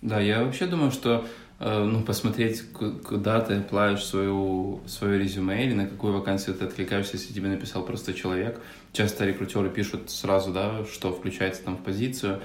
Да, 0.00 0.20
я 0.20 0.44
вообще 0.44 0.66
думаю, 0.66 0.90
что 0.90 1.26
э, 1.60 1.84
ну, 1.84 2.02
посмотреть, 2.02 2.62
куда 2.72 3.40
ты 3.40 3.60
плавишь 3.60 4.04
свою, 4.04 4.80
свое 4.86 5.18
резюме 5.18 5.64
или 5.64 5.74
на 5.74 5.86
какую 5.86 6.14
вакансию 6.14 6.56
ты 6.56 6.64
откликаешься, 6.64 7.16
если 7.16 7.32
тебе 7.32 7.48
написал 7.48 7.82
просто 7.84 8.14
человек. 8.14 8.60
Часто 8.92 9.26
рекрутеры 9.26 9.68
пишут 9.70 10.10
сразу, 10.10 10.52
да, 10.52 10.84
что 10.92 11.12
включается 11.12 11.62
там 11.62 11.76
в 11.76 11.82
позицию, 11.82 12.40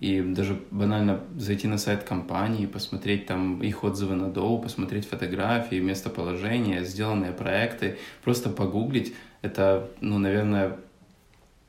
и 0.00 0.20
даже 0.20 0.60
банально 0.70 1.20
зайти 1.36 1.68
на 1.68 1.78
сайт 1.78 2.04
компании, 2.04 2.66
посмотреть 2.66 3.26
там 3.26 3.62
их 3.62 3.84
отзывы 3.84 4.14
на 4.14 4.28
Доу, 4.28 4.60
посмотреть 4.60 5.08
фотографии, 5.08 5.76
местоположение, 5.76 6.84
сделанные 6.84 7.32
проекты, 7.32 7.98
просто 8.22 8.50
погуглить. 8.50 9.14
Это, 9.42 9.88
ну, 10.00 10.18
наверное, 10.18 10.78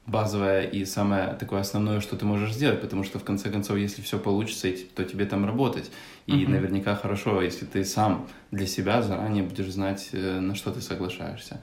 базовое 0.06 0.64
и 0.64 0.86
самое 0.86 1.34
такое 1.34 1.62
основное, 1.62 2.00
что 2.00 2.16
ты 2.16 2.26
можешь 2.26 2.54
сделать, 2.54 2.82
потому 2.82 3.04
что 3.04 3.20
в 3.20 3.24
конце 3.24 3.50
концов, 3.50 3.78
если 3.78 4.02
все 4.02 4.20
получится, 4.20 4.68
то 4.96 5.04
тебе 5.04 5.26
там 5.26 5.46
работать. 5.46 5.92
И 6.26 6.32
uh-huh. 6.34 6.50
наверняка 6.50 6.96
хорошо, 6.96 7.42
если 7.42 7.66
ты 7.66 7.84
сам 7.86 8.28
для 8.52 8.68
себя 8.68 9.02
заранее 9.02 9.44
будешь 9.44 9.72
знать, 9.72 10.10
э, 10.12 10.40
на 10.40 10.56
что 10.56 10.72
ты 10.72 10.82
соглашаешься. 10.82 11.60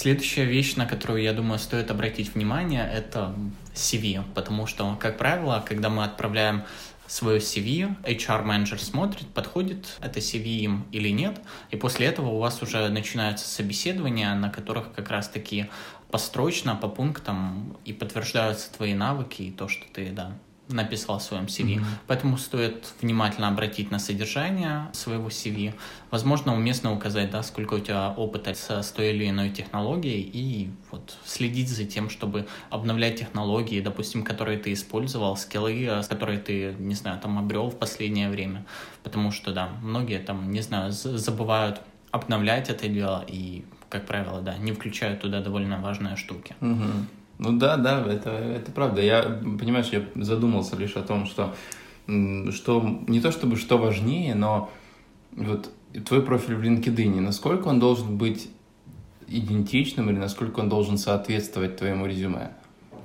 Следующая 0.00 0.44
вещь, 0.44 0.76
на 0.76 0.86
которую, 0.86 1.24
я 1.24 1.32
думаю, 1.32 1.58
стоит 1.58 1.90
обратить 1.90 2.36
внимание, 2.36 2.88
это 2.88 3.34
CV, 3.74 4.22
потому 4.32 4.68
что, 4.68 4.94
как 4.94 5.18
правило, 5.18 5.64
когда 5.66 5.90
мы 5.90 6.04
отправляем 6.04 6.62
свое 7.08 7.40
CV, 7.40 7.96
HR-менеджер 8.04 8.80
смотрит, 8.80 9.26
подходит 9.26 9.98
это 10.00 10.20
CV 10.20 10.44
им 10.60 10.86
или 10.92 11.08
нет, 11.08 11.40
и 11.72 11.76
после 11.76 12.06
этого 12.06 12.28
у 12.28 12.38
вас 12.38 12.62
уже 12.62 12.88
начинаются 12.90 13.48
собеседования, 13.48 14.32
на 14.36 14.50
которых 14.50 14.92
как 14.92 15.10
раз-таки 15.10 15.66
построчно, 16.12 16.76
по 16.76 16.86
пунктам 16.86 17.76
и 17.84 17.92
подтверждаются 17.92 18.72
твои 18.72 18.94
навыки 18.94 19.42
и 19.42 19.50
то, 19.50 19.66
что 19.66 19.84
ты, 19.92 20.10
да, 20.12 20.38
написал 20.68 21.18
в 21.18 21.22
своем 21.22 21.44
CV. 21.44 21.76
Mm-hmm. 21.76 21.84
Поэтому 22.06 22.38
стоит 22.38 22.92
внимательно 23.00 23.48
обратить 23.48 23.90
на 23.90 23.98
содержание 23.98 24.88
своего 24.92 25.28
CV. 25.28 25.74
Возможно, 26.10 26.54
уместно 26.54 26.92
указать, 26.92 27.30
да, 27.30 27.42
сколько 27.42 27.74
у 27.74 27.78
тебя 27.78 28.12
опыта 28.16 28.54
с 28.54 28.92
той 28.92 29.10
или 29.10 29.28
иной 29.28 29.50
технологией, 29.50 30.20
и 30.20 30.70
вот 30.90 31.16
следить 31.24 31.68
за 31.68 31.84
тем, 31.84 32.10
чтобы 32.10 32.46
обновлять 32.70 33.18
технологии, 33.18 33.80
допустим, 33.80 34.22
которые 34.22 34.58
ты 34.58 34.72
использовал, 34.72 35.36
скиллы, 35.36 35.84
э, 35.84 36.02
которые 36.04 36.38
ты, 36.38 36.74
не 36.78 36.94
знаю, 36.94 37.18
там 37.20 37.38
обрел 37.38 37.70
в 37.70 37.78
последнее 37.78 38.28
время. 38.28 38.64
Потому 39.02 39.32
что, 39.32 39.52
да, 39.52 39.70
многие 39.82 40.18
там, 40.18 40.50
не 40.50 40.60
знаю, 40.60 40.92
забывают 40.92 41.80
обновлять 42.10 42.70
это 42.70 42.88
дело 42.88 43.24
и, 43.26 43.64
как 43.88 44.06
правило, 44.06 44.40
да, 44.40 44.56
не 44.56 44.72
включают 44.72 45.20
туда 45.20 45.40
довольно 45.40 45.78
важные 45.78 46.16
штуки. 46.16 46.54
Mm-hmm. 46.60 47.04
Ну 47.38 47.52
да, 47.52 47.76
да, 47.76 48.00
это, 48.00 48.30
это 48.30 48.72
правда. 48.72 49.00
Я, 49.00 49.22
понимаешь, 49.22 49.88
я 49.92 50.04
задумался 50.16 50.76
лишь 50.76 50.96
о 50.96 51.02
том, 51.02 51.26
что, 51.26 51.54
что 52.06 53.02
не 53.06 53.20
то 53.20 53.30
чтобы 53.30 53.56
что 53.56 53.78
важнее, 53.78 54.34
но 54.34 54.70
вот 55.32 55.70
твой 56.06 56.22
профиль 56.22 56.56
в 56.56 56.62
LinkedIn, 56.62 57.20
насколько 57.20 57.68
он 57.68 57.78
должен 57.78 58.18
быть 58.18 58.50
идентичным 59.28 60.10
или 60.10 60.16
насколько 60.16 60.60
он 60.60 60.68
должен 60.68 60.98
соответствовать 60.98 61.76
твоему 61.76 62.06
резюме? 62.06 62.52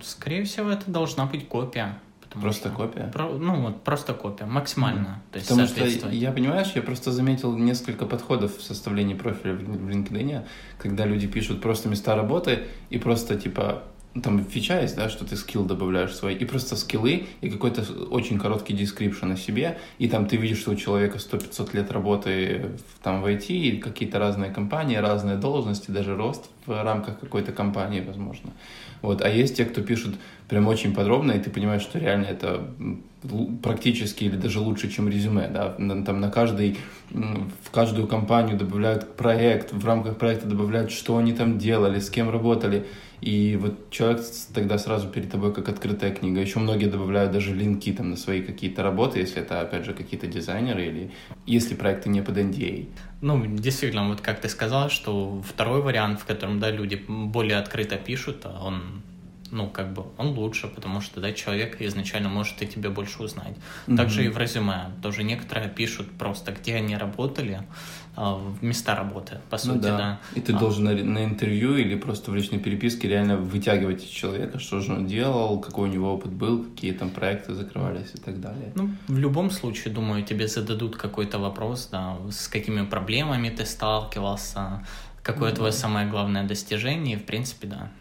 Скорее 0.01 0.43
всего, 0.45 0.69
это 0.69 0.89
должна 0.89 1.25
быть 1.25 1.47
копия. 1.47 1.99
Просто 2.41 2.69
что, 2.69 2.77
копия? 2.77 3.11
Про, 3.13 3.29
ну 3.29 3.61
вот, 3.61 3.83
просто 3.83 4.13
копия, 4.13 4.45
максимально. 4.45 5.21
Mm. 5.29 5.31
То 5.33 5.37
есть 5.37 5.49
потому 5.49 5.67
что, 5.67 6.09
я, 6.09 6.31
понимаешь, 6.31 6.71
я 6.73 6.81
просто 6.81 7.11
заметил 7.11 7.55
несколько 7.55 8.07
подходов 8.07 8.57
в 8.57 8.63
составлении 8.63 9.13
профиля 9.13 9.53
в 9.53 9.89
LinkedIn, 9.89 10.43
когда 10.79 11.05
люди 11.05 11.27
пишут 11.27 11.61
просто 11.61 11.89
места 11.89 12.15
работы 12.15 12.63
и 12.89 12.97
просто 12.97 13.35
типа 13.35 13.83
там 14.21 14.43
фича 14.45 14.81
есть, 14.81 14.95
да, 14.95 15.09
что 15.09 15.25
ты 15.25 15.35
скилл 15.35 15.65
добавляешь 15.65 16.13
свой, 16.13 16.35
и 16.35 16.45
просто 16.45 16.75
скиллы, 16.75 17.25
и 17.41 17.49
какой-то 17.49 17.81
очень 18.11 18.37
короткий 18.37 18.73
description 18.73 19.33
о 19.33 19.37
себе, 19.37 19.79
и 19.97 20.07
там 20.07 20.27
ты 20.27 20.37
видишь, 20.37 20.59
что 20.59 20.71
у 20.71 20.75
человека 20.75 21.17
100-500 21.17 21.75
лет 21.75 21.91
работы 21.91 22.71
там 23.01 23.21
в 23.21 23.25
IT, 23.25 23.79
какие-то 23.79 24.19
разные 24.19 24.51
компании, 24.51 24.97
разные 24.97 25.37
должности, 25.37 25.89
даже 25.89 26.15
рост 26.15 26.49
в 26.65 26.83
рамках 26.83 27.19
какой-то 27.19 27.51
компании, 27.51 28.01
возможно. 28.01 28.51
Вот. 29.01 29.21
А 29.21 29.29
есть 29.29 29.57
те, 29.57 29.65
кто 29.65 29.81
пишут 29.81 30.15
прям 30.47 30.67
очень 30.67 30.93
подробно, 30.93 31.31
и 31.31 31.39
ты 31.39 31.49
понимаешь, 31.49 31.81
что 31.81 31.97
реально 31.97 32.25
это 32.25 32.67
практически 33.61 34.25
или 34.25 34.35
даже 34.35 34.59
лучше, 34.59 34.89
чем 34.89 35.09
резюме, 35.09 35.47
да, 35.47 35.69
там 35.69 36.19
на 36.19 36.29
каждый, 36.29 36.77
в 37.11 37.71
каждую 37.71 38.07
компанию 38.07 38.57
добавляют 38.57 39.15
проект, 39.15 39.71
в 39.71 39.85
рамках 39.85 40.17
проекта 40.17 40.47
добавляют, 40.47 40.91
что 40.91 41.17
они 41.17 41.33
там 41.33 41.57
делали, 41.57 41.99
с 41.99 42.09
кем 42.09 42.29
работали, 42.29 42.85
и 43.21 43.55
вот 43.55 43.89
человек 43.89 44.21
тогда 44.53 44.77
сразу 44.77 45.07
перед 45.07 45.31
тобой 45.31 45.53
как 45.53 45.69
открытая 45.69 46.13
книга. 46.13 46.41
Еще 46.41 46.59
многие 46.59 46.87
добавляют 46.87 47.31
даже 47.31 47.53
линки 47.55 47.93
там 47.93 48.09
на 48.09 48.17
свои 48.17 48.41
какие-то 48.41 48.83
работы, 48.83 49.19
если 49.19 49.41
это, 49.41 49.61
опять 49.61 49.85
же, 49.85 49.93
какие-то 49.93 50.27
дизайнеры 50.27 50.85
или 50.85 51.11
если 51.45 51.73
проекты 51.73 52.09
не 52.09 52.21
под 52.21 52.37
NDA. 52.37 52.87
Ну, 53.21 53.45
действительно, 53.45 54.09
вот 54.09 54.19
как 54.19 54.41
ты 54.41 54.49
сказал, 54.49 54.89
что 54.89 55.41
второй 55.47 55.81
вариант, 55.81 56.19
в 56.19 56.25
котором, 56.25 56.59
да, 56.59 56.69
люди 56.69 57.01
более 57.07 57.59
открыто 57.59 57.95
пишут, 57.95 58.41
а 58.43 58.65
он 58.65 59.03
ну, 59.53 59.69
как 59.69 59.93
бы 59.93 60.05
он 60.17 60.29
лучше, 60.29 60.67
потому 60.67 60.99
что, 60.99 61.21
да, 61.21 61.31
человек 61.31 61.79
изначально 61.81 62.29
может 62.29 62.61
и 62.61 62.67
тебе 62.67 62.89
больше 62.89 63.21
узнать. 63.21 63.55
Mm-hmm. 63.87 63.97
Также 63.97 64.25
и 64.25 64.29
в 64.29 64.37
резюме. 64.37 64.91
Тоже 65.01 65.23
некоторые 65.23 65.69
пишут 65.69 66.09
просто, 66.11 66.51
где 66.51 66.75
они 66.75 66.97
работали, 66.97 67.61
а, 68.15 68.41
места 68.61 68.95
работы, 68.95 69.39
по 69.49 69.57
ну 69.57 69.63
сути, 69.63 69.75
ну, 69.75 69.81
да. 69.81 69.97
да. 69.97 70.19
И 70.35 70.41
ты 70.41 70.53
а. 70.53 70.59
должен 70.59 70.83
на, 70.85 70.93
на 70.93 71.23
интервью 71.23 71.77
или 71.77 71.95
просто 71.95 72.31
в 72.31 72.35
личной 72.35 72.59
переписке 72.59 73.07
реально 73.07 73.37
вытягивать 73.37 74.03
из 74.03 74.09
человека, 74.09 74.59
что 74.59 74.81
же 74.81 74.93
он 74.93 75.05
делал, 75.05 75.59
какой 75.59 75.89
у 75.89 75.91
него 75.91 76.13
опыт 76.13 76.31
был, 76.31 76.63
какие 76.63 76.93
там 76.93 77.09
проекты 77.11 77.53
закрывались 77.53 78.11
и 78.15 78.17
так 78.17 78.41
далее. 78.41 78.71
Ну, 78.75 78.89
в 79.07 79.17
любом 79.17 79.51
случае, 79.51 79.93
думаю, 79.93 80.23
тебе 80.23 80.47
зададут 80.47 80.97
какой-то 80.97 81.37
вопрос, 81.37 81.89
да, 81.91 82.17
с 82.31 82.47
какими 82.47 82.85
проблемами 82.85 83.49
ты 83.49 83.65
сталкивался, 83.65 84.85
какое 85.21 85.51
ну, 85.51 85.55
твое 85.55 85.71
самое 85.71 86.07
главное 86.07 86.43
достижение, 86.43 87.15
и, 87.15 87.19
в 87.19 87.25
принципе, 87.25 87.67
да, 87.67 87.91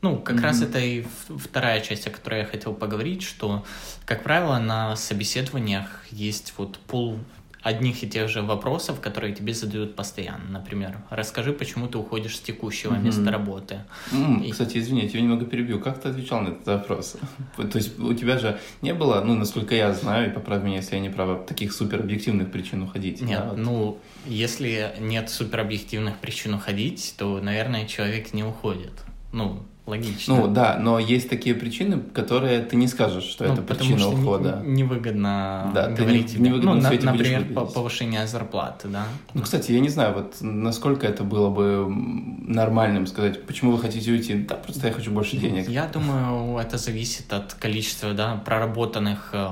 ну, 0.00 0.18
как 0.18 0.36
mm-hmm. 0.36 0.42
раз 0.42 0.62
это 0.62 0.78
и 0.78 1.04
вторая 1.28 1.80
часть, 1.80 2.06
о 2.06 2.10
которой 2.10 2.40
я 2.40 2.46
хотел 2.46 2.72
поговорить, 2.72 3.22
что, 3.22 3.64
как 4.04 4.22
правило, 4.22 4.58
на 4.58 4.94
собеседованиях 4.94 6.04
есть 6.10 6.54
вот 6.56 6.78
пол 6.78 7.18
одних 7.62 8.02
и 8.02 8.08
тех 8.08 8.28
же 8.28 8.42
вопросов, 8.42 9.00
которые 9.00 9.34
тебе 9.34 9.52
задают 9.52 9.96
постоянно. 9.96 10.44
Например, 10.48 10.98
расскажи, 11.10 11.52
почему 11.52 11.88
ты 11.88 11.98
уходишь 11.98 12.36
с 12.36 12.40
текущего 12.40 12.94
mm-hmm. 12.94 13.02
места 13.02 13.30
работы. 13.30 13.80
Mm, 14.12 14.44
и... 14.44 14.52
Кстати, 14.52 14.78
извини, 14.78 15.02
я 15.02 15.08
тебя 15.08 15.22
немного 15.22 15.44
перебью. 15.44 15.80
Как 15.80 16.00
ты 16.00 16.08
отвечал 16.08 16.40
на 16.42 16.48
этот 16.48 16.66
вопрос? 16.66 17.16
То 17.56 17.78
есть 17.78 17.98
у 17.98 18.14
тебя 18.14 18.38
же 18.38 18.58
не 18.80 18.94
было, 18.94 19.20
ну, 19.22 19.34
насколько 19.34 19.74
я 19.74 19.92
знаю, 19.92 20.30
и 20.30 20.32
поправь 20.32 20.62
меня, 20.62 20.76
если 20.76 20.94
я 20.94 21.00
не 21.00 21.10
прав, 21.10 21.46
таких 21.46 21.72
суперобъективных 21.72 22.50
причин 22.50 22.82
уходить. 22.82 23.20
Нет, 23.20 23.40
да? 23.40 23.54
ну, 23.56 23.98
если 24.24 24.94
нет 25.00 25.28
суперобъективных 25.28 26.18
причин 26.18 26.54
уходить, 26.54 27.14
то, 27.18 27.40
наверное, 27.40 27.86
человек 27.86 28.32
не 28.32 28.44
уходит. 28.44 28.92
Ну, 29.32 29.57
Логично. 29.98 30.36
Ну 30.36 30.48
да, 30.48 30.76
но 30.80 30.98
есть 30.98 31.28
такие 31.28 31.54
причины, 31.54 32.00
которые 32.00 32.60
ты 32.60 32.76
не 32.76 32.86
скажешь, 32.86 33.24
что 33.24 33.44
ну, 33.44 33.52
это 33.52 33.62
причина 33.62 33.98
что 33.98 34.10
ухода. 34.10 34.62
Невыгодно 34.64 35.70
да, 35.74 35.88
говорить. 35.88 36.32
Ты 36.32 36.38
не, 36.38 36.48
невыгодно 36.48 36.74
ну, 36.74 36.80
на, 36.82 37.12
например, 37.12 37.44
повышение 37.74 38.26
зарплаты, 38.26 38.88
да. 38.88 39.04
Ну, 39.34 39.42
кстати, 39.42 39.72
я 39.72 39.80
не 39.80 39.88
знаю, 39.88 40.14
вот 40.14 40.36
насколько 40.40 41.06
это 41.06 41.24
было 41.24 41.50
бы 41.50 41.86
нормальным 42.48 43.06
сказать, 43.06 43.46
почему 43.46 43.72
вы 43.72 43.78
хотите 43.78 44.10
уйти? 44.10 44.34
Да, 44.34 44.56
просто 44.56 44.88
я 44.88 44.92
хочу 44.92 45.10
больше 45.10 45.36
денег. 45.36 45.68
Я 45.68 45.86
думаю, 45.86 46.58
это 46.58 46.78
зависит 46.78 47.32
от 47.32 47.54
количества, 47.54 48.14
да, 48.14 48.36
проработанных, 48.36 49.30
э, 49.32 49.48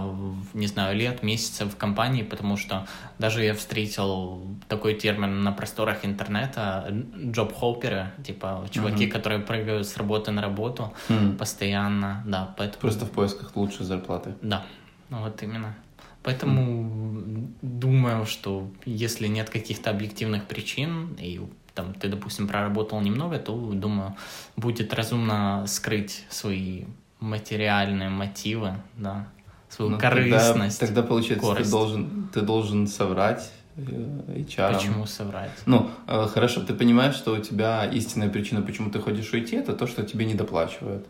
не 0.55 0.67
знаю, 0.67 0.97
лет, 0.97 1.23
месяцев 1.23 1.75
в 1.75 1.77
компании, 1.77 2.23
потому 2.23 2.57
что 2.57 2.87
даже 3.19 3.45
я 3.45 3.55
встретил 3.55 4.41
такой 4.69 4.95
термин 4.95 5.43
на 5.43 5.53
просторах 5.53 6.05
интернета, 6.05 6.89
джоб-хопперы, 6.91 8.13
типа 8.25 8.67
чуваки, 8.71 9.07
uh-huh. 9.07 9.11
которые 9.11 9.41
прыгают 9.41 9.87
с 9.87 9.97
работы 9.97 10.31
на 10.31 10.41
работу 10.43 10.93
mm. 11.09 11.37
постоянно, 11.37 12.23
да, 12.27 12.55
поэтому... 12.57 12.81
Просто 12.81 13.05
в 13.05 13.11
поисках 13.11 13.55
лучшей 13.57 13.85
зарплаты. 13.85 14.35
Да, 14.43 14.65
вот 15.11 15.43
именно. 15.43 15.75
Поэтому 16.23 16.63
mm. 16.63 17.55
думаю, 17.63 18.27
что 18.27 18.71
если 18.87 19.29
нет 19.29 19.51
каких-то 19.51 19.91
объективных 19.91 20.47
причин, 20.47 21.17
и 21.21 21.41
там 21.77 21.95
ты, 21.95 22.09
допустим, 22.09 22.49
проработал 22.49 23.01
немного, 23.01 23.39
то, 23.39 23.55
думаю, 23.55 24.17
будет 24.57 24.93
разумно 24.95 25.65
скрыть 25.69 26.25
свои 26.29 26.85
материальные 27.21 28.09
мотивы, 28.09 28.75
да, 28.97 29.29
свою 29.69 29.93
ну, 29.93 29.99
корыстность. 29.99 30.81
Тогда, 30.81 30.95
тогда 30.95 31.09
получается, 31.09 31.55
ты 31.55 31.71
должен, 31.71 32.29
ты 32.33 32.41
должен 32.41 32.87
соврать 32.87 33.53
HR. 33.77 34.75
Почему 34.75 35.07
соврать? 35.07 35.51
Ну, 35.67 35.91
э, 36.07 36.27
хорошо, 36.33 36.63
ты 36.63 36.73
понимаешь, 36.75 37.15
что 37.15 37.35
у 37.35 37.39
тебя 37.39 37.85
истинная 37.85 38.31
причина, 38.31 38.63
почему 38.63 38.91
ты 38.91 38.99
хочешь 38.99 39.33
уйти, 39.33 39.57
это 39.57 39.75
то, 39.75 39.87
что 39.87 40.03
тебе 40.03 40.25
не 40.25 40.35
доплачивают. 40.35 41.07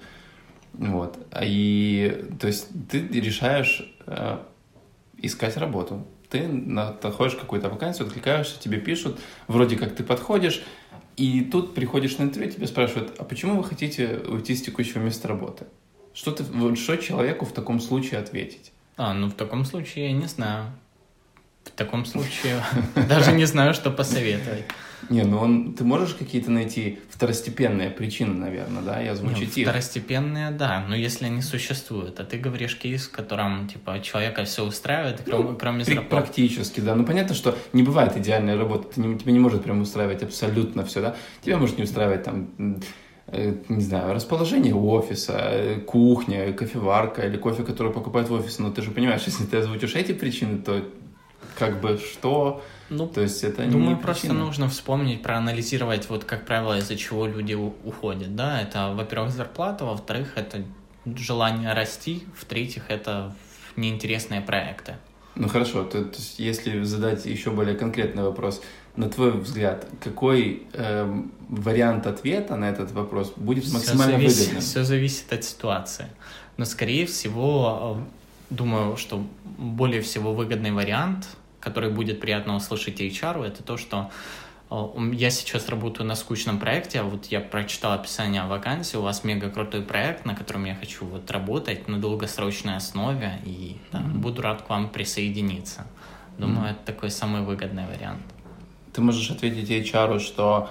Вот. 0.73 1.17
И, 1.43 2.27
то 2.41 2.49
есть, 2.49 2.69
ты 2.91 3.07
решаешь 3.21 3.89
э, 4.07 4.39
искать 5.19 5.57
работу. 5.57 6.07
Ты 6.31 6.49
находишь 6.49 7.37
какую-то 7.37 7.69
вакансию, 7.69 8.07
откликаешься, 8.07 8.59
тебе 8.59 8.79
пишут, 8.79 9.19
вроде 9.47 9.77
как 9.77 9.95
ты 9.95 10.03
подходишь, 10.03 10.63
и 11.17 11.41
тут 11.43 11.75
приходишь 11.75 12.19
на 12.19 12.25
интервью, 12.25 12.53
тебе 12.53 12.67
спрашивают, 12.67 13.15
а 13.19 13.25
почему 13.25 13.57
вы 13.57 13.65
хотите 13.65 14.21
уйти 14.29 14.55
с 14.55 14.63
текущего 14.63 15.01
места 15.01 15.29
работы? 15.29 15.67
Что, 16.13 16.33
ты, 16.33 16.45
что 16.77 16.97
человеку 16.97 17.45
в 17.45 17.53
таком 17.53 17.81
случае 17.81 18.21
ответить? 18.21 18.73
А, 18.97 19.13
ну 19.15 19.29
в 19.29 19.35
таком 19.35 19.65
случае 19.65 20.07
я 20.07 20.13
не 20.13 20.27
знаю. 20.27 20.73
В 21.65 21.71
таком 21.71 22.05
случае 22.05 22.63
даже 23.09 23.33
не 23.33 23.45
знаю, 23.45 23.75
что 23.75 23.91
посоветовать. 23.91 24.65
Не, 25.09 25.23
ну 25.23 25.39
он, 25.39 25.75
ты 25.75 25.85
можешь 25.85 26.15
какие-то 26.15 26.51
найти 26.51 26.99
второстепенные 27.11 27.91
причины, 27.91 28.35
наверное, 28.35 28.83
да, 28.83 29.03
и 29.03 29.07
озвучить 29.07 29.57
их? 29.57 29.67
Второстепенные, 29.67 30.51
да, 30.51 30.85
но 30.89 30.97
если 30.97 31.27
они 31.27 31.43
существуют, 31.43 32.21
а 32.21 32.25
ты 32.25 32.39
говоришь 32.39 32.77
кейс, 32.77 33.07
в 33.07 33.11
котором, 33.11 33.69
типа, 33.69 34.01
человека 34.01 34.45
все 34.45 34.65
устраивает, 34.65 35.23
кроме, 35.25 35.51
ну, 35.51 35.57
кроме 35.57 35.85
зарплаты. 35.85 36.09
Практически, 36.09 36.81
да, 36.81 36.95
ну 36.95 37.05
понятно, 37.05 37.35
что 37.35 37.57
не 37.73 37.83
бывает 37.83 38.17
идеальной 38.17 38.57
работы, 38.57 38.95
ты 38.95 39.01
не, 39.01 39.19
тебе 39.19 39.33
не 39.33 39.39
может 39.39 39.63
прям 39.63 39.81
устраивать 39.81 40.23
абсолютно 40.23 40.85
все, 40.85 41.01
да, 41.01 41.17
тебя 41.43 41.59
может 41.59 41.79
не 41.79 41.85
устраивать 41.85 42.25
там 42.25 42.51
э, 43.29 43.55
не 43.69 43.83
знаю, 43.83 44.15
расположение 44.15 44.75
офиса, 44.75 45.39
э, 45.39 45.81
кухня, 45.81 46.53
кофеварка 46.53 47.23
или 47.23 47.37
кофе, 47.37 47.63
который 47.63 47.93
покупают 47.93 48.29
в 48.29 48.33
офисе, 48.33 48.63
но 48.63 48.71
ты 48.71 48.83
же 48.83 48.91
понимаешь, 48.91 49.23
если 49.27 49.45
ты 49.45 49.59
озвучишь 49.59 49.95
эти 49.95 50.13
причины, 50.13 50.59
то 50.59 50.83
как 51.59 51.81
бы 51.81 51.99
что 51.99 52.63
Ну, 52.89 53.09
То 53.09 53.21
есть 53.21 53.43
это 53.43 53.67
думаю, 53.67 53.97
не 53.97 54.03
просто 54.03 54.29
причина. 54.29 54.45
нужно 54.45 54.69
вспомнить, 54.69 55.23
проанализировать, 55.23 56.09
вот 56.09 56.25
как 56.25 56.47
правило, 56.47 56.79
из-за 56.79 56.97
чего 56.97 57.27
люди 57.27 57.55
уходят, 57.55 58.37
да, 58.37 58.61
это, 58.61 58.93
во-первых, 58.95 59.33
зарплата, 59.33 59.85
во-вторых, 59.85 60.33
это 60.37 60.63
желание 61.05 61.73
расти, 61.73 62.25
в-третьих, 62.35 62.85
это 62.89 63.35
неинтересные 63.77 64.41
проекты. 64.41 64.97
Ну 65.35 65.49
хорошо, 65.49 65.85
то, 65.85 66.03
то 66.03 66.17
есть 66.17 66.39
если 66.39 66.83
задать 66.83 67.27
еще 67.27 67.51
более 67.51 67.75
конкретный 67.75 68.23
вопрос, 68.23 68.63
на 68.97 69.11
твой 69.11 69.33
взгляд, 69.33 69.87
какой 70.03 70.63
эм, 70.73 71.31
вариант 71.49 72.07
ответа 72.07 72.57
на 72.57 72.71
этот 72.71 72.93
вопрос 72.93 73.33
будет 73.37 73.71
максимально 73.71 74.17
зависит, 74.17 74.39
выгодным? 74.39 74.63
Все 74.63 74.85
зависит 74.85 75.33
от 75.33 75.45
ситуации. 75.45 76.07
Но, 76.57 76.65
скорее 76.65 77.05
всего, 77.05 77.99
э, 77.99 78.55
думаю, 78.55 78.97
что 78.97 79.27
более 79.59 80.01
всего 80.01 80.33
выгодный 80.33 80.73
вариант, 80.73 81.29
который 81.67 81.91
будет 81.91 82.21
приятно 82.21 82.55
услышать 82.55 83.01
HR, 83.01 83.45
это 83.45 83.65
то, 83.65 83.77
что 83.77 84.13
э, 84.71 84.87
я 85.15 85.31
сейчас 85.31 85.69
работаю 85.69 86.07
на 86.07 86.15
скучном 86.15 86.61
проекте, 86.61 87.01
а 87.01 87.03
вот 87.03 87.27
я 87.27 87.41
прочитал 87.41 87.93
описание 87.93 88.45
вакансии, 88.45 88.97
у 88.97 89.03
вас 89.03 89.25
мега 89.25 89.51
крутой 89.51 89.83
проект, 89.83 90.25
на 90.25 90.37
котором 90.37 90.65
я 90.65 90.77
хочу 90.77 91.05
вот 91.05 91.29
работать 91.33 91.89
на 91.89 91.99
долгосрочной 91.99 92.77
основе, 92.77 93.41
и 93.45 93.79
да, 93.91 93.99
буду 93.99 94.43
рад 94.43 94.63
к 94.63 94.71
вам 94.71 94.89
присоединиться. 94.89 95.89
Думаю, 96.39 96.71
это 96.71 96.93
такой 96.93 97.11
самый 97.11 97.43
выгодный 97.43 97.87
вариант. 97.87 98.23
Ты 98.93 99.01
можешь 99.01 99.31
ответить 99.31 99.69
HR, 99.69 100.21
что 100.21 100.71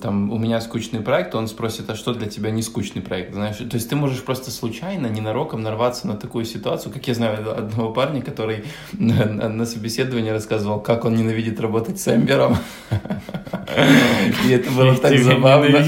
там 0.00 0.30
у 0.30 0.38
меня 0.38 0.60
скучный 0.60 1.00
проект, 1.00 1.34
он 1.34 1.48
спросит, 1.48 1.90
а 1.90 1.96
что 1.96 2.14
для 2.14 2.28
тебя 2.28 2.50
не 2.50 2.62
скучный 2.62 3.02
проект, 3.02 3.34
знаешь? 3.34 3.56
То 3.56 3.74
есть 3.74 3.90
ты 3.90 3.96
можешь 3.96 4.22
просто 4.22 4.50
случайно, 4.50 5.06
ненароком 5.08 5.62
нарваться 5.62 6.06
на 6.06 6.16
такую 6.16 6.44
ситуацию, 6.44 6.92
как 6.92 7.06
я 7.08 7.14
знаю 7.14 7.58
одного 7.58 7.92
парня, 7.92 8.22
который 8.22 8.64
на, 8.92 9.66
собеседовании 9.66 10.30
рассказывал, 10.30 10.80
как 10.80 11.04
он 11.04 11.16
ненавидит 11.16 11.60
работать 11.60 12.00
с 12.00 12.08
Эмбером. 12.08 12.56
И 14.46 14.50
это 14.50 14.70
было 14.70 14.96
так 14.96 15.18
забавно. 15.18 15.84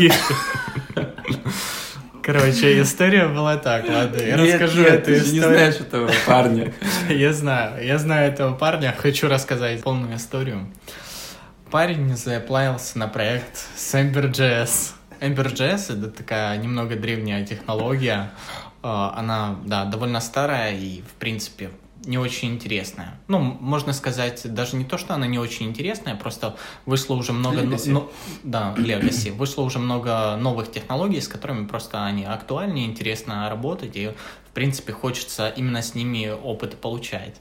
Короче, 2.22 2.82
история 2.82 3.26
была 3.26 3.56
так, 3.56 3.88
ладно, 3.88 4.20
я 4.20 4.36
Нет, 4.36 4.60
расскажу 4.60 4.82
нет, 4.82 4.92
эту 4.92 5.04
ты 5.06 5.14
же 5.14 5.32
не 5.32 5.38
историю. 5.38 5.58
знаешь 5.58 5.76
этого 5.76 6.10
парня. 6.26 6.74
Я 7.08 7.32
знаю, 7.32 7.82
я 7.82 7.96
знаю 7.96 8.30
этого 8.30 8.54
парня, 8.54 8.94
хочу 8.98 9.28
рассказать 9.28 9.80
полную 9.80 10.14
историю. 10.16 10.66
Парень 11.70 12.16
заплавился 12.16 12.98
на 12.98 13.08
проект 13.08 13.58
с 13.76 13.94
Ember.js. 13.94 14.92
Ember.js— 15.20 15.92
это 15.98 16.10
такая 16.10 16.56
немного 16.56 16.96
древняя 16.96 17.44
технология. 17.44 18.30
Э, 18.82 19.10
Она, 19.14 19.56
да, 19.66 19.84
довольно 19.84 20.20
старая 20.20 20.74
и, 20.74 21.02
в 21.02 21.12
принципе, 21.18 21.70
не 22.04 22.18
очень 22.18 22.54
интересная. 22.54 23.18
Ну, 23.28 23.38
можно 23.38 23.92
сказать, 23.92 24.42
даже 24.54 24.76
не 24.76 24.84
то, 24.84 24.98
что 24.98 25.14
она 25.14 25.26
не 25.26 25.38
очень 25.38 25.66
интересная, 25.66 26.14
просто 26.14 26.56
вышло 26.86 27.14
уже 27.14 27.32
много... 27.32 27.62
но- 27.62 27.76
Legacy. 27.76 27.90
но- 27.90 28.10
да, 28.44 28.74
Legacy. 28.76 29.32
Вышло 29.32 29.62
уже 29.62 29.78
много 29.78 30.36
новых 30.36 30.70
технологий, 30.70 31.20
с 31.20 31.28
которыми 31.28 31.66
просто 31.66 32.04
они 32.04 32.24
актуальнее, 32.24 32.86
интересно 32.86 33.48
работать, 33.50 33.96
и, 33.96 34.08
в 34.48 34.52
принципе, 34.54 34.92
хочется 34.92 35.48
именно 35.48 35.82
с 35.82 35.94
ними 35.94 36.28
опыт 36.30 36.76
получать. 36.80 37.36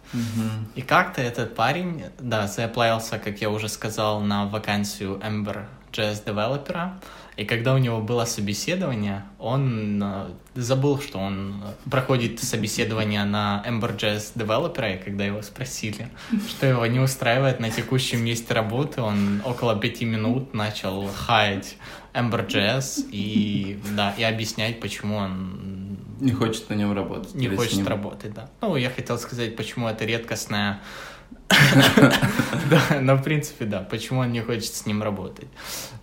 И 0.75 0.81
как-то 0.81 1.21
этот 1.21 1.55
парень, 1.55 2.03
да, 2.19 2.47
заплавился, 2.47 3.19
как 3.19 3.39
я 3.41 3.49
уже 3.49 3.69
сказал, 3.69 4.21
на 4.21 4.45
вакансию 4.45 5.19
Ember 5.23 5.65
JS 5.91 6.25
девелопера. 6.25 6.99
И 7.37 7.45
когда 7.45 7.75
у 7.75 7.77
него 7.77 8.01
было 8.01 8.25
собеседование, 8.25 9.23
он 9.37 10.01
э, 10.03 10.29
забыл, 10.55 10.99
что 10.99 11.19
он 11.19 11.61
э, 11.63 11.89
проходит 11.89 12.39
собеседование 12.39 13.23
на 13.25 13.63
Ember.js 13.67 14.31
девелопера, 14.33 14.93
и 14.95 14.97
когда 14.97 15.23
его 15.23 15.43
спросили, 15.43 16.09
что 16.49 16.65
его 16.65 16.87
не 16.87 16.99
устраивает 16.99 17.59
на 17.59 17.69
текущем 17.69 18.25
месте 18.25 18.55
работы, 18.55 19.01
он 19.01 19.41
около 19.45 19.79
пяти 19.79 20.03
минут 20.03 20.55
начал 20.55 21.07
хаять 21.07 21.77
Ember.js 22.15 23.07
и, 23.11 23.79
да, 23.95 24.15
и 24.17 24.23
объяснять, 24.23 24.79
почему 24.79 25.17
он 25.17 25.99
Не 26.19 26.31
хочет 26.31 26.67
на 26.71 26.73
нем 26.73 26.93
работать. 26.93 27.35
не 27.35 27.49
хочет 27.49 27.77
ним. 27.77 27.87
работать, 27.87 28.33
да. 28.33 28.49
Ну, 28.61 28.75
я 28.77 28.89
хотел 28.89 29.19
сказать, 29.19 29.55
почему 29.55 29.87
это 29.87 30.05
редкостная... 30.05 30.79
Да, 32.69 32.99
но 32.99 33.15
в 33.15 33.23
принципе, 33.23 33.65
да, 33.65 33.79
почему 33.79 34.19
он 34.19 34.31
не 34.31 34.41
хочет 34.41 34.73
с 34.73 34.85
ним 34.85 35.01
работать. 35.01 35.47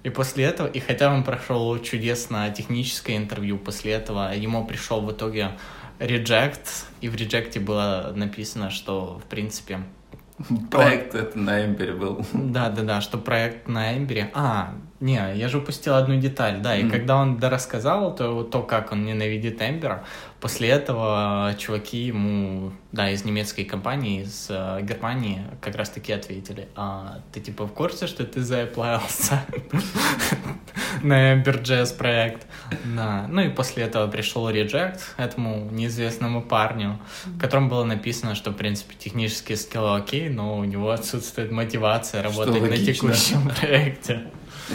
И 0.03 0.09
после 0.11 0.45
этого, 0.45 0.67
и 0.67 0.81
хотя 0.81 1.13
он 1.13 1.23
прошел 1.25 1.79
чудесно 1.79 2.51
техническое 2.51 3.17
интервью, 3.17 3.59
после 3.59 3.93
этого 3.93 4.35
ему 4.35 4.67
пришел 4.67 5.03
в 5.03 5.13
итоге 5.13 5.51
reject, 5.99 6.87
и 7.01 7.09
в 7.09 7.17
реджекте 7.17 7.61
было 7.61 8.13
написано, 8.15 8.71
что, 8.71 9.21
в 9.25 9.29
принципе, 9.29 9.81
Проект 10.69 11.15
это 11.15 11.39
на 11.39 11.65
Эмбере 11.65 11.93
был. 11.93 12.27
да, 12.33 12.69
да, 12.69 12.83
да, 12.83 13.01
что 13.01 13.19
проект 13.19 13.69
на 13.69 13.97
Эмбере. 13.97 14.31
А, 14.35 14.75
не, 14.99 15.15
я 15.37 15.49
же 15.49 15.59
упустил 15.59 15.95
одну 15.95 16.17
деталь, 16.19 16.61
да. 16.61 16.77
И 16.77 16.89
когда 16.91 17.17
он 17.17 17.37
дорассказал 17.37 18.15
то, 18.17 18.43
то, 18.43 18.63
как 18.63 18.91
он 18.91 19.05
ненавидит 19.05 19.63
Эмбера, 19.63 20.05
после 20.45 20.69
этого 20.69 21.55
чуваки 21.57 22.05
ему, 22.05 22.71
да, 22.93 23.11
из 23.11 23.25
немецкой 23.25 23.65
компании, 23.65 24.25
из 24.25 24.49
э, 24.51 24.81
Германии, 24.83 25.41
как 25.63 25.75
раз 25.75 25.89
таки 25.89 26.13
ответили. 26.13 26.69
А 26.77 27.23
ты 27.33 27.41
типа 27.41 27.65
в 27.65 27.73
курсе, 27.73 28.07
что 28.07 28.27
ты 28.27 28.43
заплавился 28.43 29.43
на 31.03 31.33
Ember.js 31.33 31.97
проект? 31.97 32.47
Да. 32.95 33.27
Ну 33.27 33.41
и 33.41 33.49
после 33.49 33.85
этого 33.85 34.07
пришел 34.07 34.47
reject 34.51 35.01
этому 35.17 35.71
неизвестному 35.71 36.43
парню, 36.43 37.01
в 37.25 37.39
котором 37.39 37.71
было 37.71 37.85
написано, 37.85 38.35
что, 38.35 38.51
в 38.51 38.55
принципе, 38.55 38.97
технические 38.99 39.57
скиллы 39.57 39.97
окей, 39.97 40.29
но 40.29 40.59
у 40.59 40.65
него 40.65 40.91
отсутствует 40.91 41.53
мотивация 41.53 42.23
работать 42.23 42.61
на 42.61 42.77
текущем 42.77 43.51
проекте. 43.61 44.25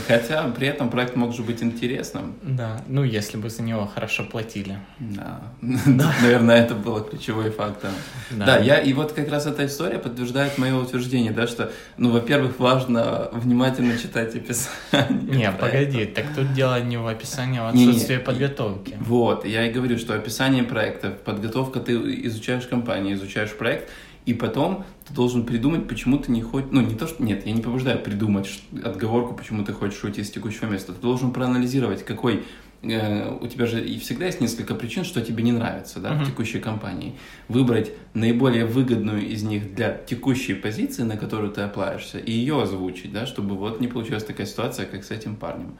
Хотя 0.07 0.47
при 0.49 0.67
этом 0.67 0.89
проект 0.89 1.15
мог 1.15 1.33
же 1.33 1.41
быть 1.41 1.63
интересным. 1.63 2.35
Да, 2.43 2.81
ну 2.87 3.03
если 3.03 3.37
бы 3.37 3.49
за 3.49 3.63
него 3.63 3.87
хорошо 3.87 4.23
платили. 4.23 4.77
Да. 4.99 5.41
Наверное, 5.61 6.63
это 6.63 6.75
было 6.75 7.01
ключевой 7.01 7.49
фактор. 7.49 7.89
Да. 8.29 8.57
Я 8.59 8.79
и 8.79 8.93
вот 8.93 9.13
как 9.13 9.29
раз 9.29 9.47
эта 9.47 9.65
история 9.65 9.97
подтверждает 9.97 10.57
мое 10.57 10.75
утверждение, 10.75 11.31
да, 11.31 11.47
что, 11.47 11.71
ну, 11.97 12.11
во-первых, 12.11 12.59
важно 12.59 13.29
внимательно 13.33 13.97
читать 13.97 14.35
описание. 14.35 15.37
Не, 15.37 15.51
погоди, 15.51 16.05
так 16.05 16.25
тут 16.35 16.53
дело 16.53 16.79
не 16.81 16.97
в 16.97 17.07
описании, 17.07 17.59
а 17.59 17.71
в 17.71 17.73
отсутствии 17.73 18.17
подготовки. 18.17 18.95
Вот, 18.99 19.45
я 19.45 19.65
и 19.65 19.71
говорю, 19.71 19.97
что 19.97 20.13
описание 20.13 20.63
проекта, 20.63 21.09
подготовка, 21.09 21.79
ты 21.79 21.93
изучаешь 22.25 22.67
компанию, 22.67 23.15
изучаешь 23.15 23.51
проект, 23.51 23.89
и 24.25 24.33
потом 24.33 24.85
ты 25.09 25.15
должен 25.15 25.43
придумать, 25.45 25.87
почему 25.87 26.19
ты 26.19 26.31
не 26.31 26.41
хочешь... 26.41 26.69
Ну, 26.71 26.81
не 26.81 26.93
то, 26.95 27.07
что... 27.07 27.23
Нет, 27.23 27.45
я 27.45 27.51
не 27.51 27.61
побуждаю 27.61 27.99
придумать 27.99 28.61
отговорку, 28.83 29.33
почему 29.33 29.63
ты 29.65 29.73
хочешь 29.73 30.03
уйти 30.03 30.23
с 30.23 30.29
текущего 30.31 30.67
места. 30.67 30.93
Ты 30.93 31.01
должен 31.01 31.31
проанализировать, 31.31 32.05
какой... 32.05 32.43
э, 32.83 33.37
у 33.41 33.47
тебя 33.47 33.65
же 33.65 33.83
и 33.83 33.97
всегда 33.99 34.27
есть 34.27 34.39
несколько 34.39 34.75
причин, 34.75 35.03
что 35.03 35.21
тебе 35.21 35.43
не 35.43 35.51
нравится, 35.51 35.99
да, 35.99 36.13
Мгм. 36.13 36.23
в 36.23 36.27
текущей 36.27 36.59
компании. 36.59 37.15
Выбрать 37.47 37.91
наиболее 38.13 38.65
выгодную 38.65 39.27
из 39.27 39.41
них 39.43 39.73
для 39.73 39.97
текущей 39.97 40.53
позиции, 40.53 41.03
на 41.03 41.17
которую 41.17 41.51
ты 41.51 41.61
оплаешься, 41.61 42.19
и 42.19 42.31
ее 42.31 42.61
озвучить, 42.61 43.11
да, 43.11 43.25
чтобы 43.25 43.55
вот 43.55 43.81
не 43.81 43.87
получилась 43.87 44.23
такая 44.23 44.45
ситуация, 44.45 44.85
как 44.85 45.03
с 45.03 45.11
этим 45.11 45.35
парнем. 45.35 45.73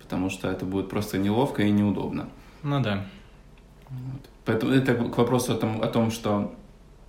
Потому 0.00 0.30
что 0.30 0.48
это 0.48 0.64
будет 0.64 0.88
просто 0.88 1.18
неловко 1.18 1.62
и 1.64 1.70
неудобно. 1.70 2.28
Ну 2.62 2.80
да. 2.80 3.04
Поэтому 4.44 4.72
это 4.72 4.94
к 4.94 5.18
вопросу 5.18 5.52
о 5.52 5.56
том, 5.56 5.82
о 5.82 5.86
том 5.88 6.10
что 6.12 6.54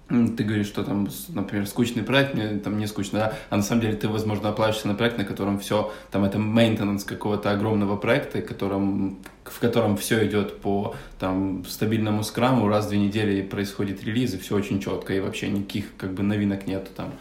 ты 0.09 0.43
говоришь, 0.43 0.67
что 0.67 0.83
там, 0.83 1.09
например, 1.29 1.67
скучный 1.67 2.03
проект, 2.03 2.33
мне 2.33 2.59
там 2.59 2.77
не 2.77 2.87
скучно, 2.87 3.19
да, 3.19 3.33
а 3.49 3.57
на 3.57 3.63
самом 3.63 3.81
деле 3.81 3.95
ты, 3.95 4.07
возможно, 4.07 4.49
оплачиваешься 4.49 4.87
на 4.87 4.95
проект, 4.95 5.17
на 5.17 5.25
котором 5.25 5.59
все, 5.59 5.91
там 6.11 6.23
это 6.23 6.39
мейнтенанс 6.39 7.03
какого-то 7.03 7.51
огромного 7.51 7.97
проекта, 7.97 8.41
котором, 8.41 9.19
в 9.43 9.59
котором 9.59 9.97
все 9.97 10.25
идет 10.25 10.61
по 10.61 10.95
там 11.19 11.65
стабильному 11.65 12.23
скраму, 12.23 12.69
раз 12.69 12.85
в 12.85 12.89
две 12.89 12.99
недели 12.99 13.41
происходит 13.41 14.03
релиз, 14.03 14.33
и 14.33 14.37
все 14.37 14.55
очень 14.55 14.79
четко, 14.79 15.13
и 15.13 15.19
вообще 15.19 15.49
никаких 15.49 15.95
как 15.97 16.13
бы 16.13 16.23
новинок 16.23 16.67
нету 16.67 16.89
там. 16.95 17.11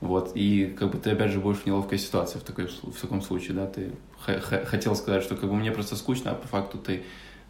Вот, 0.00 0.32
и 0.34 0.74
как 0.78 0.92
бы 0.92 0.98
ты 0.98 1.10
опять 1.10 1.30
же 1.30 1.40
будешь 1.40 1.58
в 1.58 1.66
неловкой 1.66 1.98
ситуации 1.98 2.38
в, 2.38 2.42
такой, 2.42 2.68
в 2.68 2.98
таком 2.98 3.20
случае, 3.20 3.52
да, 3.52 3.66
ты 3.66 3.92
хотел 4.64 4.96
сказать, 4.96 5.22
что 5.22 5.36
как 5.36 5.50
бы 5.50 5.56
мне 5.56 5.72
просто 5.72 5.94
скучно, 5.94 6.30
а 6.30 6.34
по 6.34 6.48
факту 6.48 6.78
ты 6.78 7.02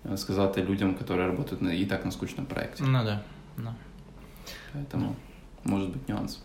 э, 0.02 0.16
сказал 0.16 0.50
это 0.50 0.60
людям, 0.60 0.96
которые 0.96 1.28
работают 1.28 1.60
на, 1.60 1.68
и 1.68 1.84
так 1.84 2.04
на 2.04 2.10
скучном 2.10 2.46
проекте. 2.46 2.82
Ну 2.82 3.04
да. 3.04 3.22
да. 3.56 3.76
Поэтому 4.72 5.16
может 5.64 5.90
быть 5.90 6.08
нюанс. 6.08 6.42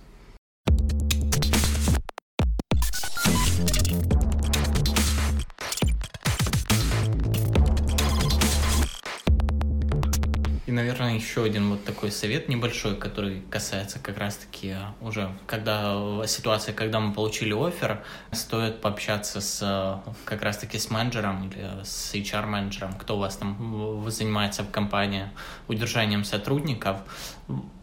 Наверное, 11.05 11.23
еще 11.23 11.43
один 11.43 11.69
вот 11.69 11.83
такой 11.83 12.09
совет 12.09 12.49
небольшой, 12.49 12.95
который 12.95 13.41
касается 13.51 13.99
как 13.99 14.17
раз-таки 14.17 14.75
уже, 15.01 15.29
когда 15.45 16.25
ситуация, 16.25 16.73
когда 16.73 16.99
мы 16.99 17.13
получили 17.13 17.53
офер, 17.53 18.03
стоит 18.31 18.81
пообщаться 18.81 19.39
с 19.39 20.01
как 20.23 20.41
раз-таки 20.41 20.79
с 20.79 20.89
менеджером 20.89 21.47
или 21.47 21.83
с 21.83 22.15
HR-менеджером, 22.15 22.93
кто 22.93 23.17
у 23.17 23.19
вас 23.19 23.35
там 23.35 24.03
занимается 24.09 24.63
в 24.63 24.71
компании 24.71 25.29
удержанием 25.67 26.23
сотрудников. 26.23 26.97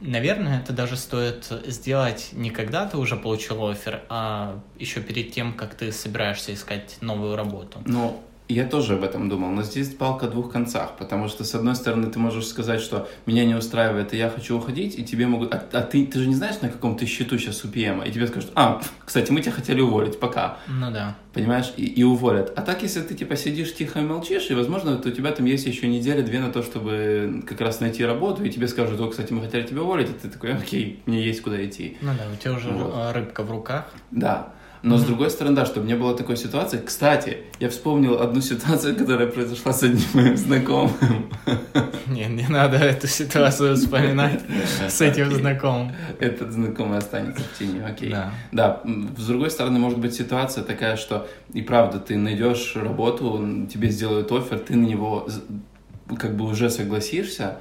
Наверное, 0.00 0.58
это 0.58 0.72
даже 0.72 0.96
стоит 0.96 1.46
сделать 1.66 2.30
не 2.32 2.50
когда 2.50 2.86
ты 2.86 2.96
уже 2.96 3.14
получил 3.14 3.64
офер, 3.68 4.02
а 4.08 4.60
еще 4.80 5.00
перед 5.00 5.30
тем, 5.32 5.52
как 5.52 5.74
ты 5.74 5.92
собираешься 5.92 6.52
искать 6.52 6.96
новую 7.00 7.36
работу. 7.36 7.82
Ну, 7.86 8.20
я 8.52 8.66
тоже 8.66 8.94
об 8.94 9.04
этом 9.04 9.28
думал, 9.28 9.50
но 9.50 9.62
здесь 9.62 9.88
палка 9.88 10.26
о 10.26 10.28
двух 10.28 10.52
концах, 10.52 10.96
потому 10.98 11.28
что, 11.28 11.44
с 11.44 11.54
одной 11.54 11.74
стороны, 11.74 12.10
ты 12.10 12.18
можешь 12.18 12.46
сказать, 12.46 12.80
что 12.80 13.08
меня 13.26 13.44
не 13.44 13.54
устраивает, 13.54 14.14
и 14.14 14.16
я 14.16 14.30
хочу 14.30 14.56
уходить, 14.56 14.98
и 14.98 15.04
тебе 15.04 15.26
могут... 15.26 15.54
А, 15.54 15.64
а 15.72 15.82
ты, 15.82 16.06
ты 16.06 16.18
же 16.18 16.28
не 16.28 16.34
знаешь, 16.34 16.60
на 16.60 16.68
каком 16.68 16.96
ты 16.96 17.06
счету 17.06 17.38
сейчас 17.38 17.64
у 17.64 17.68
PM, 17.68 18.06
и 18.06 18.12
тебе 18.12 18.26
скажут, 18.26 18.50
а, 18.54 18.80
кстати, 19.04 19.30
мы 19.30 19.40
тебя 19.40 19.52
хотели 19.52 19.80
уволить, 19.80 20.18
пока. 20.20 20.58
Ну 20.68 20.90
да. 20.90 21.16
Понимаешь, 21.32 21.72
и, 21.76 21.86
и 21.86 22.02
уволят. 22.02 22.52
А 22.56 22.62
так, 22.62 22.82
если 22.82 23.00
ты, 23.00 23.14
типа, 23.14 23.36
сидишь 23.36 23.74
тихо 23.74 24.00
и 24.00 24.02
молчишь, 24.02 24.50
и, 24.50 24.54
возможно, 24.54 24.96
то 24.96 25.08
у 25.08 25.12
тебя 25.12 25.32
там 25.32 25.46
есть 25.46 25.66
еще 25.66 25.88
неделя-две 25.88 26.40
на 26.40 26.52
то, 26.52 26.62
чтобы 26.62 27.42
как 27.46 27.60
раз 27.60 27.80
найти 27.80 28.04
работу, 28.04 28.44
и 28.44 28.50
тебе 28.50 28.68
скажут, 28.68 29.00
о, 29.00 29.08
кстати, 29.08 29.32
мы 29.32 29.40
хотели 29.42 29.66
тебя 29.66 29.82
уволить, 29.82 30.10
и 30.10 30.12
ты 30.12 30.28
такой, 30.28 30.54
окей, 30.54 31.02
мне 31.06 31.22
есть 31.22 31.42
куда 31.42 31.64
идти. 31.64 31.96
Ну 32.00 32.10
да, 32.18 32.24
у 32.32 32.36
тебя 32.36 32.52
уже 32.52 32.70
вот. 32.70 33.14
рыбка 33.14 33.42
в 33.42 33.50
руках. 33.50 33.86
Да. 34.10 34.52
Но, 34.82 34.96
mm-hmm. 34.96 34.98
с 34.98 35.02
другой 35.04 35.30
стороны, 35.30 35.56
да, 35.56 35.64
чтобы 35.64 35.86
не 35.86 35.94
было 35.94 36.16
такой 36.16 36.36
ситуации. 36.36 36.80
Кстати, 36.84 37.38
я 37.60 37.68
вспомнил 37.68 38.20
одну 38.20 38.40
ситуацию, 38.40 38.96
которая 38.96 39.28
произошла 39.28 39.72
с 39.72 39.82
одним 39.84 40.08
моим 40.14 40.36
знакомым. 40.36 41.30
Не, 42.06 42.26
не 42.26 42.48
надо 42.48 42.78
эту 42.78 43.06
ситуацию 43.06 43.76
вспоминать 43.76 44.40
с 44.88 45.00
этим 45.00 45.30
знакомым. 45.32 45.92
Этот 46.18 46.52
знакомый 46.52 46.98
останется 46.98 47.42
в 47.42 47.58
тени, 47.58 47.80
окей. 47.80 48.10
Да. 48.10 48.32
Да, 48.50 48.80
с 49.16 49.26
другой 49.26 49.50
стороны, 49.50 49.78
может 49.78 49.98
быть 49.98 50.14
ситуация 50.14 50.64
такая, 50.64 50.96
что 50.96 51.28
и 51.52 51.62
правда, 51.62 52.00
ты 52.00 52.16
найдешь 52.16 52.74
работу, 52.74 53.68
тебе 53.72 53.88
сделают 53.88 54.32
офер, 54.32 54.58
ты 54.58 54.74
на 54.74 54.86
него 54.86 55.28
как 56.18 56.36
бы 56.36 56.44
уже 56.44 56.70
согласишься, 56.70 57.58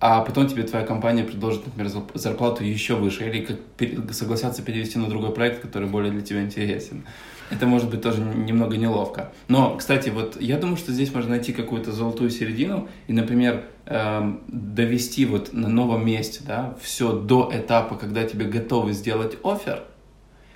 а 0.00 0.22
потом 0.22 0.48
тебе 0.48 0.62
твоя 0.62 0.86
компания 0.86 1.24
предложит, 1.24 1.66
например, 1.66 1.92
зарплату 2.14 2.64
еще 2.64 2.94
выше, 2.94 3.28
или 3.28 3.44
как 3.44 4.14
согласятся 4.14 4.62
перевести 4.62 4.98
на 4.98 5.08
другой 5.08 5.32
проект, 5.32 5.60
который 5.60 5.88
более 5.88 6.10
для 6.10 6.22
тебя 6.22 6.42
интересен. 6.42 7.04
Это 7.50 7.66
может 7.66 7.90
быть 7.90 8.00
тоже 8.00 8.22
немного 8.22 8.78
неловко. 8.78 9.32
Но, 9.48 9.76
кстати, 9.76 10.08
вот 10.08 10.40
я 10.40 10.56
думаю, 10.56 10.78
что 10.78 10.92
здесь 10.92 11.12
можно 11.12 11.30
найти 11.30 11.52
какую-то 11.52 11.92
золотую 11.92 12.30
середину 12.30 12.88
и, 13.08 13.12
например, 13.12 13.64
эм, 13.86 14.40
довести 14.48 15.26
вот 15.26 15.52
на 15.52 15.68
новом 15.68 16.06
месте, 16.06 16.40
да, 16.46 16.76
все 16.80 17.12
до 17.12 17.50
этапа, 17.52 17.96
когда 17.96 18.24
тебе 18.24 18.46
готовы 18.46 18.92
сделать 18.92 19.36
офер. 19.44 19.82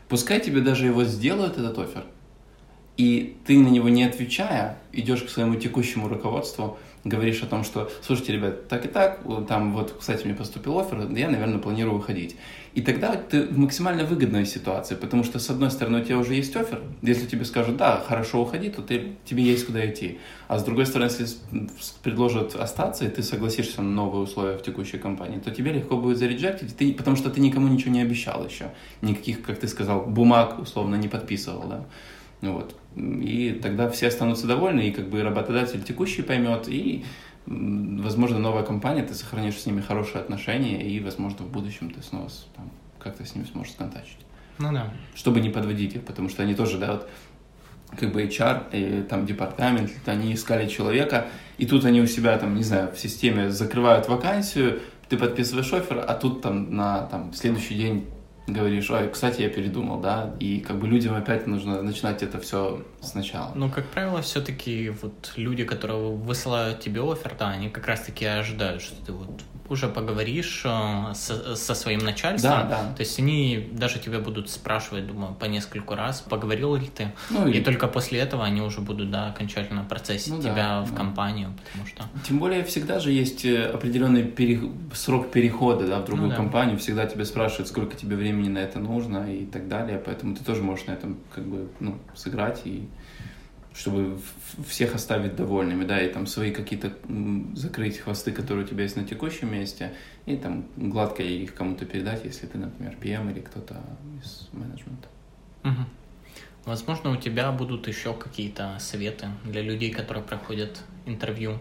Пускай 0.09 0.41
тебе 0.41 0.61
даже 0.61 0.87
его 0.87 1.05
сделают, 1.05 1.59
этот 1.59 1.79
офер, 1.79 2.05
и 2.97 3.37
ты 3.45 3.59
на 3.59 3.69
него 3.69 3.89
не 3.89 4.05
отвечая, 4.05 4.79
идешь 4.93 5.23
к 5.23 5.29
своему 5.29 5.57
текущему 5.57 6.09
руководству, 6.09 6.79
говоришь 7.05 7.43
о 7.43 7.47
том, 7.47 7.65
что, 7.65 7.91
слушайте, 8.03 8.33
ребят, 8.33 8.69
так 8.69 8.85
и 8.87 8.89
так, 8.89 9.21
там 9.47 9.73
вот, 9.75 9.95
кстати, 10.01 10.25
мне 10.25 10.35
поступил 10.35 10.79
офер, 10.79 11.07
я, 11.11 11.29
наверное, 11.29 11.59
планирую 11.59 11.99
выходить. 11.99 12.37
И 12.73 12.81
тогда 12.81 13.15
ты 13.15 13.43
в 13.43 13.57
максимально 13.57 14.05
выгодной 14.05 14.47
ситуации, 14.47 14.97
потому 14.97 15.23
что, 15.23 15.39
с 15.39 15.49
одной 15.49 15.71
стороны, 15.71 16.01
у 16.01 16.05
тебя 16.05 16.19
уже 16.19 16.35
есть 16.35 16.57
офер, 16.57 16.83
если 17.03 17.27
тебе 17.27 17.45
скажут, 17.45 17.77
да, 17.77 18.03
хорошо, 18.05 18.43
уходи, 18.43 18.71
то 18.71 18.83
ты, 18.83 19.13
тебе 19.25 19.45
есть 19.45 19.67
куда 19.67 19.89
идти. 19.89 20.19
А 20.49 20.59
с 20.59 20.65
другой 20.65 20.87
стороны, 20.87 21.09
если 21.09 21.37
предложат 22.03 22.57
остаться, 22.57 23.05
и 23.05 23.09
ты 23.09 23.23
согласишься 23.23 23.83
на 23.83 23.91
новые 23.91 24.23
условия 24.23 24.57
в 24.57 24.63
текущей 24.63 24.99
компании, 24.99 25.39
то 25.39 25.51
тебе 25.51 25.73
легко 25.73 25.97
будет 25.97 26.19
зареджектить, 26.19 26.77
ты, 26.77 26.93
потому 26.95 27.17
что 27.17 27.31
ты 27.31 27.41
никому 27.41 27.69
ничего 27.69 27.93
не 27.93 28.03
обещал 28.03 28.45
еще. 28.45 28.73
Никаких, 29.03 29.43
как 29.43 29.61
ты 29.61 29.69
сказал, 29.69 30.07
бумаг, 30.07 30.59
условно, 30.59 30.97
не 30.97 31.09
подписывал, 31.09 31.69
да. 31.69 31.85
Вот. 32.41 32.75
И 32.97 33.59
тогда 33.63 33.89
все 33.89 34.09
останутся 34.09 34.47
довольны, 34.47 34.89
и 34.89 34.93
как 34.93 35.09
бы 35.09 35.23
работодатель 35.23 35.83
текущий 35.83 36.23
поймет, 36.23 36.69
и, 36.69 37.05
возможно, 37.47 38.39
новая 38.39 38.63
компания, 38.63 39.03
ты 39.03 39.15
сохранишь 39.15 39.61
с 39.61 39.67
ними 39.67 39.81
хорошие 39.81 40.21
отношения, 40.21 40.83
и, 40.83 41.01
возможно, 41.01 41.45
в 41.45 41.51
будущем 41.51 41.91
ты 41.91 42.03
снова 42.03 42.29
там, 42.55 42.71
как-то 42.99 43.25
с 43.25 43.35
ними 43.35 43.47
сможешь 43.47 43.73
сконтачить. 43.73 44.19
Ну 44.59 44.73
да. 44.73 44.93
Чтобы 45.15 45.41
не 45.41 45.51
подводить 45.51 45.97
их, 45.97 46.05
потому 46.05 46.29
что 46.29 46.43
они 46.45 46.55
тоже, 46.55 46.79
да, 46.79 46.93
вот, 46.93 47.09
как 47.99 48.13
бы 48.13 48.23
HR, 48.23 48.65
и, 48.73 49.03
там 49.03 49.27
департамент, 49.27 49.91
они 50.07 50.33
искали 50.33 50.69
человека, 50.69 51.27
и 51.59 51.67
тут 51.67 51.85
они 51.85 52.01
у 52.01 52.07
себя 52.07 52.39
там, 52.39 52.55
не 52.55 52.63
знаю, 52.63 52.93
в 52.93 52.99
системе 52.99 53.51
закрывают 53.51 54.09
вакансию, 54.09 54.81
ты 55.09 55.17
подписываешь 55.17 55.73
офер, 55.73 56.05
а 56.07 56.15
тут 56.15 56.43
там 56.43 56.75
на 56.75 57.03
там, 57.07 57.33
следующий 57.35 57.75
день 57.75 58.07
говоришь, 58.47 58.91
ой, 58.91 59.09
кстати, 59.09 59.43
я 59.43 59.49
передумал, 59.49 60.01
да, 60.01 60.35
и 60.39 60.61
как 60.61 60.79
бы 60.79 60.87
людям 60.87 61.15
опять 61.15 61.47
нужно 61.47 61.81
начинать 61.83 62.23
это 62.23 62.41
все 62.41 62.85
сначала. 63.01 63.53
Ну, 63.55 63.71
как 63.71 63.87
правило, 63.87 64.21
все-таки 64.23 64.91
вот 64.91 65.33
люди, 65.37 65.65
которые 65.65 66.11
высылают 66.11 66.81
тебе 66.81 67.01
офер, 67.01 67.35
да, 67.39 67.51
они 67.51 67.71
как 67.71 67.87
раз-таки 67.87 68.27
ожидают, 68.27 68.83
что 68.83 68.97
ты 69.05 69.13
вот 69.13 69.43
уже 69.69 69.89
поговоришь 69.89 70.63
э, 70.65 71.15
со, 71.15 71.57
со 71.57 71.75
своим 71.75 72.01
начальством. 72.01 72.51
Да, 72.51 72.65
да. 72.69 72.95
То 72.95 73.01
есть 73.01 73.19
они 73.19 73.71
даже 73.73 73.99
тебя 73.99 74.19
будут 74.19 74.51
спрашивать, 74.51 75.07
думаю, 75.07 75.35
по 75.35 75.47
нескольку 75.47 75.95
раз, 75.95 76.21
поговорил 76.21 76.77
ли 76.77 76.87
ты. 76.87 77.13
Ну, 77.31 77.47
и, 77.49 77.59
и 77.59 77.61
только 77.63 77.89
после 77.89 78.21
этого 78.21 78.45
они 78.45 78.61
уже 78.61 78.81
будут, 78.81 79.11
да, 79.11 79.29
окончательно 79.29 79.85
процессить 79.85 80.33
ну, 80.33 80.43
тебя 80.43 80.55
да, 80.55 80.83
в 80.83 80.91
да. 80.91 80.97
компанию, 80.97 81.55
потому 81.65 81.87
что... 81.87 82.05
Тем 82.27 82.39
более 82.39 82.65
всегда 82.65 83.01
же 83.01 83.11
есть 83.11 83.45
э, 83.45 83.65
определенный 83.65 84.25
пере... 84.25 84.61
срок 84.93 85.31
перехода, 85.31 85.87
да, 85.87 86.01
в 86.01 86.05
другую 86.05 86.29
ну, 86.29 86.31
да. 86.31 86.37
компанию. 86.37 86.79
Всегда 86.79 87.07
тебя 87.07 87.25
спрашивают, 87.25 87.69
сколько 87.69 87.97
тебе 87.97 88.17
времени 88.17 88.49
на 88.49 88.59
это 88.59 88.79
нужно 88.79 89.33
и 89.33 89.47
так 89.47 89.69
далее. 89.69 90.01
Поэтому 90.05 90.37
ты 90.37 90.45
тоже 90.45 90.63
можешь 90.63 90.87
на 90.87 90.93
этом 90.93 91.19
как 91.35 91.45
бы, 91.45 91.69
ну, 91.81 91.99
сыграть 92.15 92.63
и 92.65 92.87
чтобы 93.75 94.21
всех 94.69 94.95
оставить 94.95 95.35
довольными, 95.35 95.85
да, 95.85 96.01
и 96.01 96.09
там 96.09 96.27
свои 96.27 96.53
какие-то 96.53 96.93
закрыть 97.55 97.99
хвосты, 97.99 98.31
которые 98.31 98.65
у 98.65 98.69
тебя 98.69 98.85
есть 98.85 98.97
на 98.97 99.05
текущем 99.05 99.53
месте, 99.53 99.93
и 100.27 100.37
там 100.37 100.67
гладко 100.77 101.25
их 101.25 101.55
кому-то 101.55 101.85
передать, 101.85 102.25
если 102.25 102.47
ты, 102.47 102.57
например, 102.57 102.97
PM 103.01 103.33
или 103.33 103.41
кто-то 103.41 103.83
из 104.23 104.49
менеджмента. 104.53 105.09
Угу. 105.65 105.85
Возможно, 106.67 107.11
у 107.11 107.17
тебя 107.17 107.51
будут 107.51 107.89
еще 107.89 108.15
какие-то 108.15 108.77
советы 108.79 109.27
для 109.45 109.61
людей, 109.61 109.91
которые 109.91 110.23
проходят 110.23 110.81
интервью. 111.05 111.59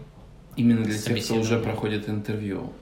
Именно 0.56 0.84
для 0.84 0.96
тех, 0.96 1.24
кто 1.24 1.34
уже 1.34 1.58
проходит 1.58 2.08
интервью. 2.08 2.72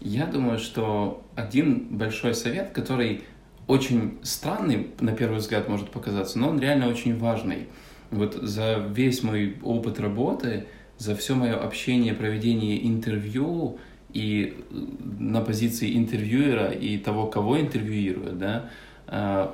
Я 0.00 0.26
думаю, 0.26 0.58
что 0.58 1.24
один 1.36 1.96
большой 1.96 2.34
совет, 2.34 2.72
который 2.72 3.22
очень 3.68 4.18
странный, 4.24 4.90
на 4.98 5.12
первый 5.12 5.38
взгляд, 5.38 5.68
может 5.68 5.90
показаться, 5.90 6.40
но 6.40 6.48
он 6.48 6.58
реально 6.58 6.88
очень 6.88 7.16
важный– 7.16 7.68
вот 8.10 8.34
за 8.34 8.86
весь 8.94 9.22
мой 9.22 9.56
опыт 9.62 10.00
работы, 10.00 10.66
за 10.98 11.14
все 11.14 11.34
мое 11.34 11.54
общение, 11.54 12.14
проведение 12.14 12.86
интервью 12.86 13.78
и 14.12 14.56
э, 14.70 14.74
на 15.18 15.40
позиции 15.40 15.96
интервьюера 15.96 16.70
и 16.70 16.98
того, 16.98 17.26
кого 17.26 17.60
интервьюируют, 17.60 18.38
да, 18.38 18.70
э, 19.08 19.48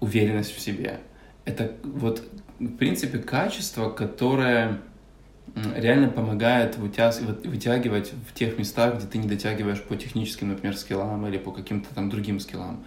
уверенность 0.00 0.54
в 0.54 0.60
себе. 0.60 1.00
Это 1.44 1.72
вот, 1.82 2.22
в 2.60 2.76
принципе, 2.76 3.18
качество, 3.18 3.90
которое 3.90 4.80
реально 5.74 6.08
помогает 6.08 6.76
вытягивать 6.76 8.12
в 8.28 8.34
тех 8.34 8.58
местах, 8.58 8.96
где 8.96 9.06
ты 9.06 9.18
не 9.18 9.28
дотягиваешь 9.28 9.82
по 9.82 9.96
техническим, 9.96 10.48
например, 10.48 10.76
скиллам 10.76 11.26
или 11.26 11.38
по 11.38 11.50
каким-то 11.52 11.94
там 11.94 12.10
другим 12.10 12.38
скиллам. 12.40 12.84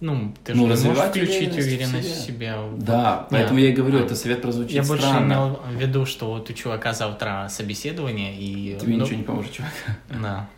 Ну, 0.00 0.34
ты 0.44 0.54
ну, 0.54 0.74
же 0.74 0.88
можешь 0.88 1.04
включить 1.04 1.52
уверенность 1.52 2.08
в, 2.08 2.24
себе. 2.24 2.54
в 2.54 2.58
себя. 2.58 2.58
Да, 2.78 3.26
поэтому 3.30 3.58
я 3.58 3.68
и 3.68 3.72
говорю, 3.72 3.98
а, 3.98 4.00
это 4.02 4.14
совет 4.14 4.40
прозвучит 4.40 4.72
Я 4.72 4.82
больше 4.82 5.06
имел 5.06 5.60
в 5.70 5.78
виду, 5.78 6.06
что 6.06 6.30
вот 6.30 6.48
у 6.48 6.52
чувака 6.54 6.94
завтра 6.94 7.48
собеседование, 7.50 8.34
и... 8.34 8.78
Тебе 8.80 8.96
ну, 8.96 9.04
ничего 9.04 9.18
не 9.18 9.24
поможет, 9.24 9.52
чувак. 9.52 9.72
Да. 10.22 10.48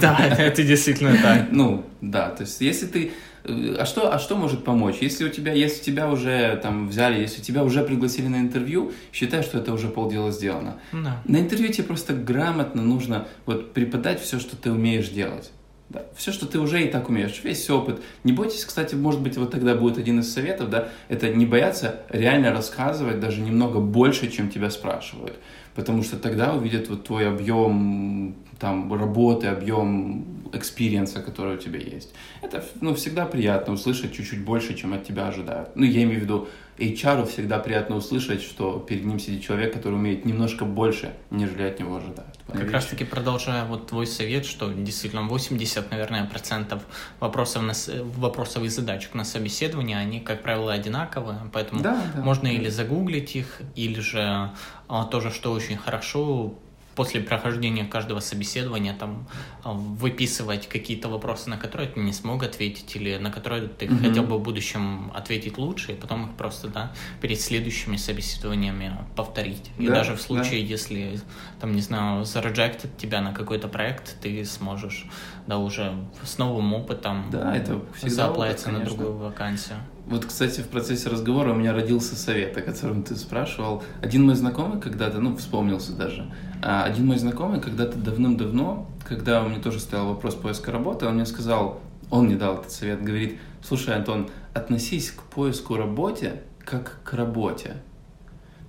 Да, 0.00 0.18
это 0.18 0.62
действительно 0.64 1.16
так. 1.22 1.48
Ну, 1.50 1.84
да, 2.00 2.30
то 2.30 2.44
есть 2.44 2.60
если 2.62 2.86
ты... 2.86 3.12
Э, 3.44 3.76
а 3.78 3.84
что, 3.84 4.12
а 4.12 4.18
что 4.18 4.36
может 4.36 4.64
помочь? 4.64 4.96
Если 5.02 5.26
у 5.26 5.28
тебя, 5.28 5.52
если 5.52 5.82
тебя 5.82 6.08
уже 6.08 6.58
там 6.62 6.88
взяли, 6.88 7.20
если 7.20 7.42
тебя 7.42 7.62
уже 7.64 7.84
пригласили 7.84 8.28
на 8.28 8.36
интервью, 8.36 8.92
считай, 9.12 9.42
что 9.42 9.58
это 9.58 9.74
уже 9.74 9.88
полдела 9.88 10.32
сделано. 10.32 10.78
Да. 10.92 11.20
На 11.26 11.36
интервью 11.36 11.70
тебе 11.70 11.84
просто 11.84 12.14
грамотно 12.14 12.80
нужно 12.80 13.28
вот 13.44 13.74
преподать 13.74 14.22
все, 14.22 14.40
что 14.40 14.56
ты 14.56 14.72
умеешь 14.72 15.10
делать. 15.10 15.50
Да. 15.92 16.06
Все, 16.16 16.32
что 16.32 16.46
ты 16.46 16.58
уже 16.58 16.82
и 16.82 16.88
так 16.88 17.10
умеешь, 17.10 17.42
весь 17.44 17.68
опыт. 17.68 18.00
Не 18.24 18.32
бойтесь, 18.32 18.64
кстати, 18.64 18.94
может 18.94 19.20
быть, 19.20 19.36
вот 19.36 19.50
тогда 19.50 19.74
будет 19.74 19.98
один 19.98 20.20
из 20.20 20.32
советов, 20.32 20.70
да, 20.70 20.88
это 21.08 21.28
не 21.28 21.44
бояться 21.44 22.00
реально 22.08 22.50
рассказывать 22.50 23.20
даже 23.20 23.42
немного 23.42 23.78
больше, 23.78 24.30
чем 24.30 24.48
тебя 24.48 24.70
спрашивают. 24.70 25.36
потому 25.74 26.02
что 26.02 26.18
тогда 26.18 26.54
увидят 26.54 26.88
вот 26.88 27.04
твой 27.04 27.28
объем 27.28 28.34
там 28.58 28.92
работы, 28.94 29.48
объем 29.48 30.24
experience 30.52 31.09
а, 31.09 31.20
который 31.20 31.56
у 31.56 31.58
тебя 31.58 31.78
есть. 31.78 32.14
Это 32.42 32.64
ну, 32.80 32.94
всегда 32.94 33.26
приятно 33.26 33.72
услышать 33.72 34.12
чуть-чуть 34.12 34.44
больше, 34.44 34.74
чем 34.74 34.92
от 34.92 35.04
тебя 35.04 35.28
ожидают. 35.28 35.70
Ну, 35.74 35.84
я 35.84 36.02
имею 36.02 36.20
в 36.20 36.22
виду, 36.22 36.48
HR 36.78 37.26
всегда 37.26 37.58
приятно 37.58 37.96
услышать, 37.96 38.42
что 38.42 38.78
перед 38.78 39.04
ним 39.04 39.18
сидит 39.18 39.42
человек, 39.42 39.74
который 39.74 39.94
умеет 39.94 40.24
немножко 40.24 40.64
больше, 40.64 41.14
нежели 41.30 41.62
от 41.62 41.78
него 41.78 41.96
ожидают. 41.96 42.38
Как 42.50 42.70
раз 42.70 42.86
таки 42.86 43.04
продолжая 43.04 43.64
вот 43.64 43.88
твой 43.88 44.06
совет, 44.06 44.44
что 44.44 44.72
действительно 44.72 45.22
80, 45.22 45.90
наверное, 45.90 46.24
процентов 46.26 46.82
вопросов, 47.20 47.62
на, 47.62 47.72
вопросов 48.18 48.62
и 48.64 48.68
задачек 48.68 49.14
на 49.14 49.24
собеседование, 49.24 49.98
они, 49.98 50.20
как 50.20 50.42
правило, 50.42 50.72
одинаковые, 50.72 51.40
поэтому 51.52 51.82
да, 51.82 52.02
да, 52.14 52.22
можно 52.22 52.44
да. 52.44 52.50
или 52.50 52.68
загуглить 52.68 53.36
их, 53.36 53.60
или 53.74 54.00
же 54.00 54.50
а, 54.88 55.04
тоже, 55.04 55.30
что 55.30 55.52
очень 55.52 55.76
хорошо, 55.76 56.54
после 56.94 57.20
прохождения 57.20 57.84
каждого 57.84 58.20
собеседования 58.20 58.94
там 58.94 59.26
а, 59.64 59.72
выписывать 59.72 60.68
какие-то 60.68 61.08
вопросы, 61.08 61.50
на 61.50 61.56
которые 61.56 61.88
ты 61.88 62.00
не 62.00 62.12
смог 62.12 62.42
ответить 62.42 62.94
или 62.96 63.16
на 63.16 63.30
которые 63.30 63.68
ты 63.68 63.86
mm-hmm. 63.86 64.08
хотел 64.08 64.22
бы 64.24 64.38
в 64.38 64.42
будущем 64.42 65.10
ответить 65.14 65.58
лучше, 65.58 65.92
и 65.92 65.94
потом 65.94 66.26
их 66.30 66.36
просто 66.36 66.68
да, 66.68 66.92
перед 67.20 67.40
следующими 67.40 67.96
собеседованиями 67.96 68.96
повторить. 69.16 69.70
И 69.78 69.86
да, 69.86 69.94
даже 69.94 70.16
в 70.16 70.22
случае, 70.22 70.62
да. 70.62 70.68
если 70.68 71.20
там, 71.60 71.74
не 71.74 71.80
знаю, 71.80 72.22
зарejected 72.22 72.90
тебя 72.98 73.20
на 73.20 73.32
какой-то 73.32 73.68
проект, 73.68 74.20
ты 74.20 74.44
сможешь 74.44 75.06
да, 75.46 75.58
уже 75.58 75.94
с 76.24 76.38
новым 76.38 76.74
опытом 76.74 77.28
да, 77.30 77.56
это 77.56 77.80
заплатиться 78.02 78.70
на 78.70 78.80
другую 78.80 79.16
вакансию. 79.16 79.78
Вот, 80.06 80.24
кстати, 80.26 80.60
в 80.60 80.68
процессе 80.68 81.08
разговора 81.08 81.52
у 81.52 81.54
меня 81.54 81.72
родился 81.72 82.16
совет, 82.16 82.56
о 82.56 82.62
котором 82.62 83.02
ты 83.02 83.14
спрашивал. 83.14 83.84
Один 84.00 84.24
мой 84.26 84.34
знакомый 84.34 84.80
когда-то, 84.80 85.20
ну, 85.20 85.36
вспомнился 85.36 85.92
даже, 85.92 86.30
а, 86.60 86.84
один 86.84 87.06
мой 87.06 87.18
знакомый 87.18 87.60
когда-то 87.60 87.98
давным-давно, 87.98 88.90
когда 89.06 89.42
у 89.42 89.48
меня 89.48 89.60
тоже 89.60 89.78
стоял 89.78 90.08
вопрос 90.08 90.34
поиска 90.34 90.72
работы, 90.72 91.06
он 91.06 91.14
мне 91.14 91.26
сказал, 91.26 91.80
он 92.10 92.26
мне 92.26 92.36
дал 92.36 92.58
этот 92.58 92.72
совет, 92.72 93.02
говорит, 93.02 93.38
слушай, 93.62 93.94
Антон, 93.94 94.28
относись 94.54 95.12
к 95.12 95.22
поиску 95.22 95.76
работе 95.76 96.42
как 96.64 97.00
к 97.04 97.14
работе. 97.14 97.76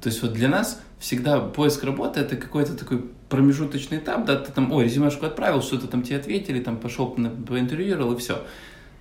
То 0.01 0.09
есть 0.09 0.21
вот 0.21 0.33
для 0.33 0.49
нас 0.49 0.81
всегда 0.99 1.39
поиск 1.39 1.83
работы 1.83 2.19
это 2.19 2.35
какой-то 2.35 2.75
такой 2.75 3.05
промежуточный 3.29 3.97
этап, 3.97 4.25
да, 4.25 4.35
ты 4.35 4.51
там, 4.51 4.71
ой, 4.71 4.83
резюмешку 4.83 5.25
отправил, 5.25 5.61
что-то 5.61 5.87
там 5.87 6.03
тебе 6.03 6.17
ответили, 6.17 6.59
там 6.61 6.77
пошел 6.77 7.07
поинтервьюировал 7.09 8.13
и 8.13 8.17
все. 8.17 8.43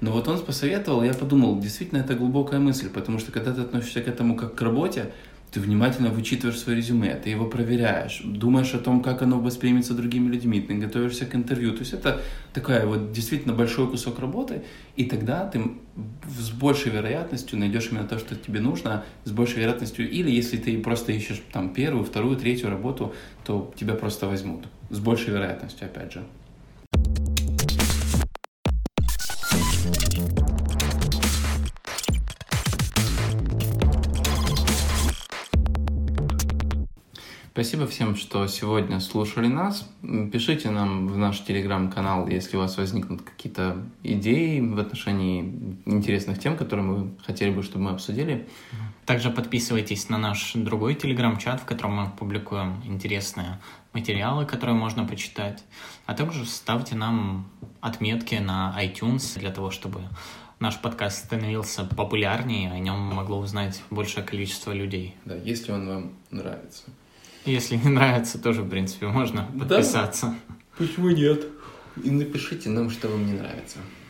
Но 0.03 0.11
вот 0.11 0.27
он 0.27 0.41
посоветовал, 0.41 1.05
я 1.05 1.15
подумал, 1.15 1.61
действительно, 1.61 1.99
это 1.99 2.15
глубокая 2.15 2.59
мысль, 2.59 2.91
потому 2.91 3.21
что 3.21 3.31
когда 3.31 3.55
ты 3.55 3.61
относишься 3.61 4.03
к 4.03 4.09
этому 4.09 4.37
как 4.37 4.57
к 4.57 4.61
работе, 4.61 5.13
ты 5.53 5.61
внимательно 5.61 6.09
вычитываешь 6.11 6.59
свое 6.59 6.79
резюме, 6.79 7.15
ты 7.15 7.31
его 7.31 7.47
проверяешь, 7.47 8.21
думаешь 8.25 8.75
о 8.75 8.79
том, 8.79 9.01
как 9.01 9.23
оно 9.23 9.39
воспримется 9.39 9.95
другими 9.95 10.29
людьми, 10.29 10.61
ты 10.61 10.75
готовишься 10.75 11.25
к 11.25 11.37
интервью. 11.37 11.71
То 11.75 11.81
есть 11.81 11.93
это 11.93 12.21
такая 12.53 12.85
вот 12.85 13.13
действительно 13.13 13.55
большой 13.55 13.89
кусок 13.89 14.19
работы, 14.19 14.65
и 14.97 15.05
тогда 15.05 15.47
ты 15.47 15.63
с 16.27 16.51
большей 16.51 16.91
вероятностью 16.91 17.57
найдешь 17.61 17.91
именно 17.93 18.09
то, 18.09 18.19
что 18.19 18.35
тебе 18.35 18.59
нужно, 18.59 19.05
с 19.23 19.31
большей 19.31 19.61
вероятностью, 19.61 20.11
или 20.11 20.33
если 20.33 20.57
ты 20.57 20.83
просто 20.83 21.13
ищешь 21.13 21.41
там 21.53 21.73
первую, 21.73 22.05
вторую, 22.05 22.37
третью 22.37 22.71
работу, 22.71 23.15
то 23.45 23.73
тебя 23.77 23.95
просто 23.95 24.27
возьмут. 24.27 24.65
С 24.91 24.99
большей 24.99 25.33
вероятностью, 25.33 25.87
опять 25.87 26.13
же. 26.13 26.25
Спасибо 37.53 37.87
всем, 37.87 38.17
что 38.17 38.47
сегодня 38.47 38.99
слушали 38.99 39.47
нас. 39.47 39.87
Пишите 40.33 40.71
нам 40.71 41.07
в 41.07 41.19
наш 41.19 41.41
телеграм-канал, 41.41 42.27
если 42.27 42.57
у 42.57 42.61
вас 42.61 42.79
возникнут 42.79 43.21
какие-то 43.21 43.77
идеи 44.03 44.61
в 44.61 44.79
отношении 44.79 45.77
интересных 45.85 46.39
тем, 46.39 46.57
которые 46.57 46.87
мы 46.87 47.11
хотели 47.23 47.51
бы, 47.51 47.63
чтобы 47.63 47.85
мы 47.85 47.91
обсудили. 47.91 48.49
Также 49.05 49.29
подписывайтесь 49.29 50.09
на 50.09 50.17
наш 50.17 50.53
другой 50.55 50.95
телеграм-чат, 50.95 51.61
в 51.61 51.67
котором 51.67 51.97
мы 51.97 52.11
публикуем 52.19 52.83
интересные 52.87 53.61
материалы, 53.93 54.47
которые 54.47 54.75
можно 54.75 55.05
почитать. 55.05 55.63
А 56.07 56.15
также 56.15 56.47
ставьте 56.47 56.95
нам 56.95 57.51
отметки 57.83 58.37
на 58.37 58.75
iTunes 58.83 59.39
для 59.39 59.51
того, 59.51 59.71
чтобы 59.71 60.01
наш 60.59 60.81
подкаст 60.81 61.27
становился 61.27 61.85
популярнее, 61.85 62.73
о 62.73 62.79
нем 62.79 62.99
могло 62.99 63.41
узнать 63.41 63.83
большее 63.91 64.25
количество 64.25 64.73
людей. 64.73 65.17
Да, 65.27 65.35
если 65.35 65.73
он 65.73 65.87
вам 65.87 66.13
нравится. 66.31 66.85
Если 67.45 67.77
не 67.77 67.89
нравится, 67.89 68.39
тоже, 68.39 68.63
в 68.63 68.69
принципе, 68.69 69.07
можно 69.07 69.49
подписаться. 69.59 70.27
Да? 70.27 70.55
Почему 70.79 71.11
нет? 71.11 71.47
И 72.03 72.11
напишите 72.11 72.71
нам, 72.71 72.91
что 72.91 73.09
вам 73.09 73.27
не 73.27 73.33
нравится. 73.33 73.79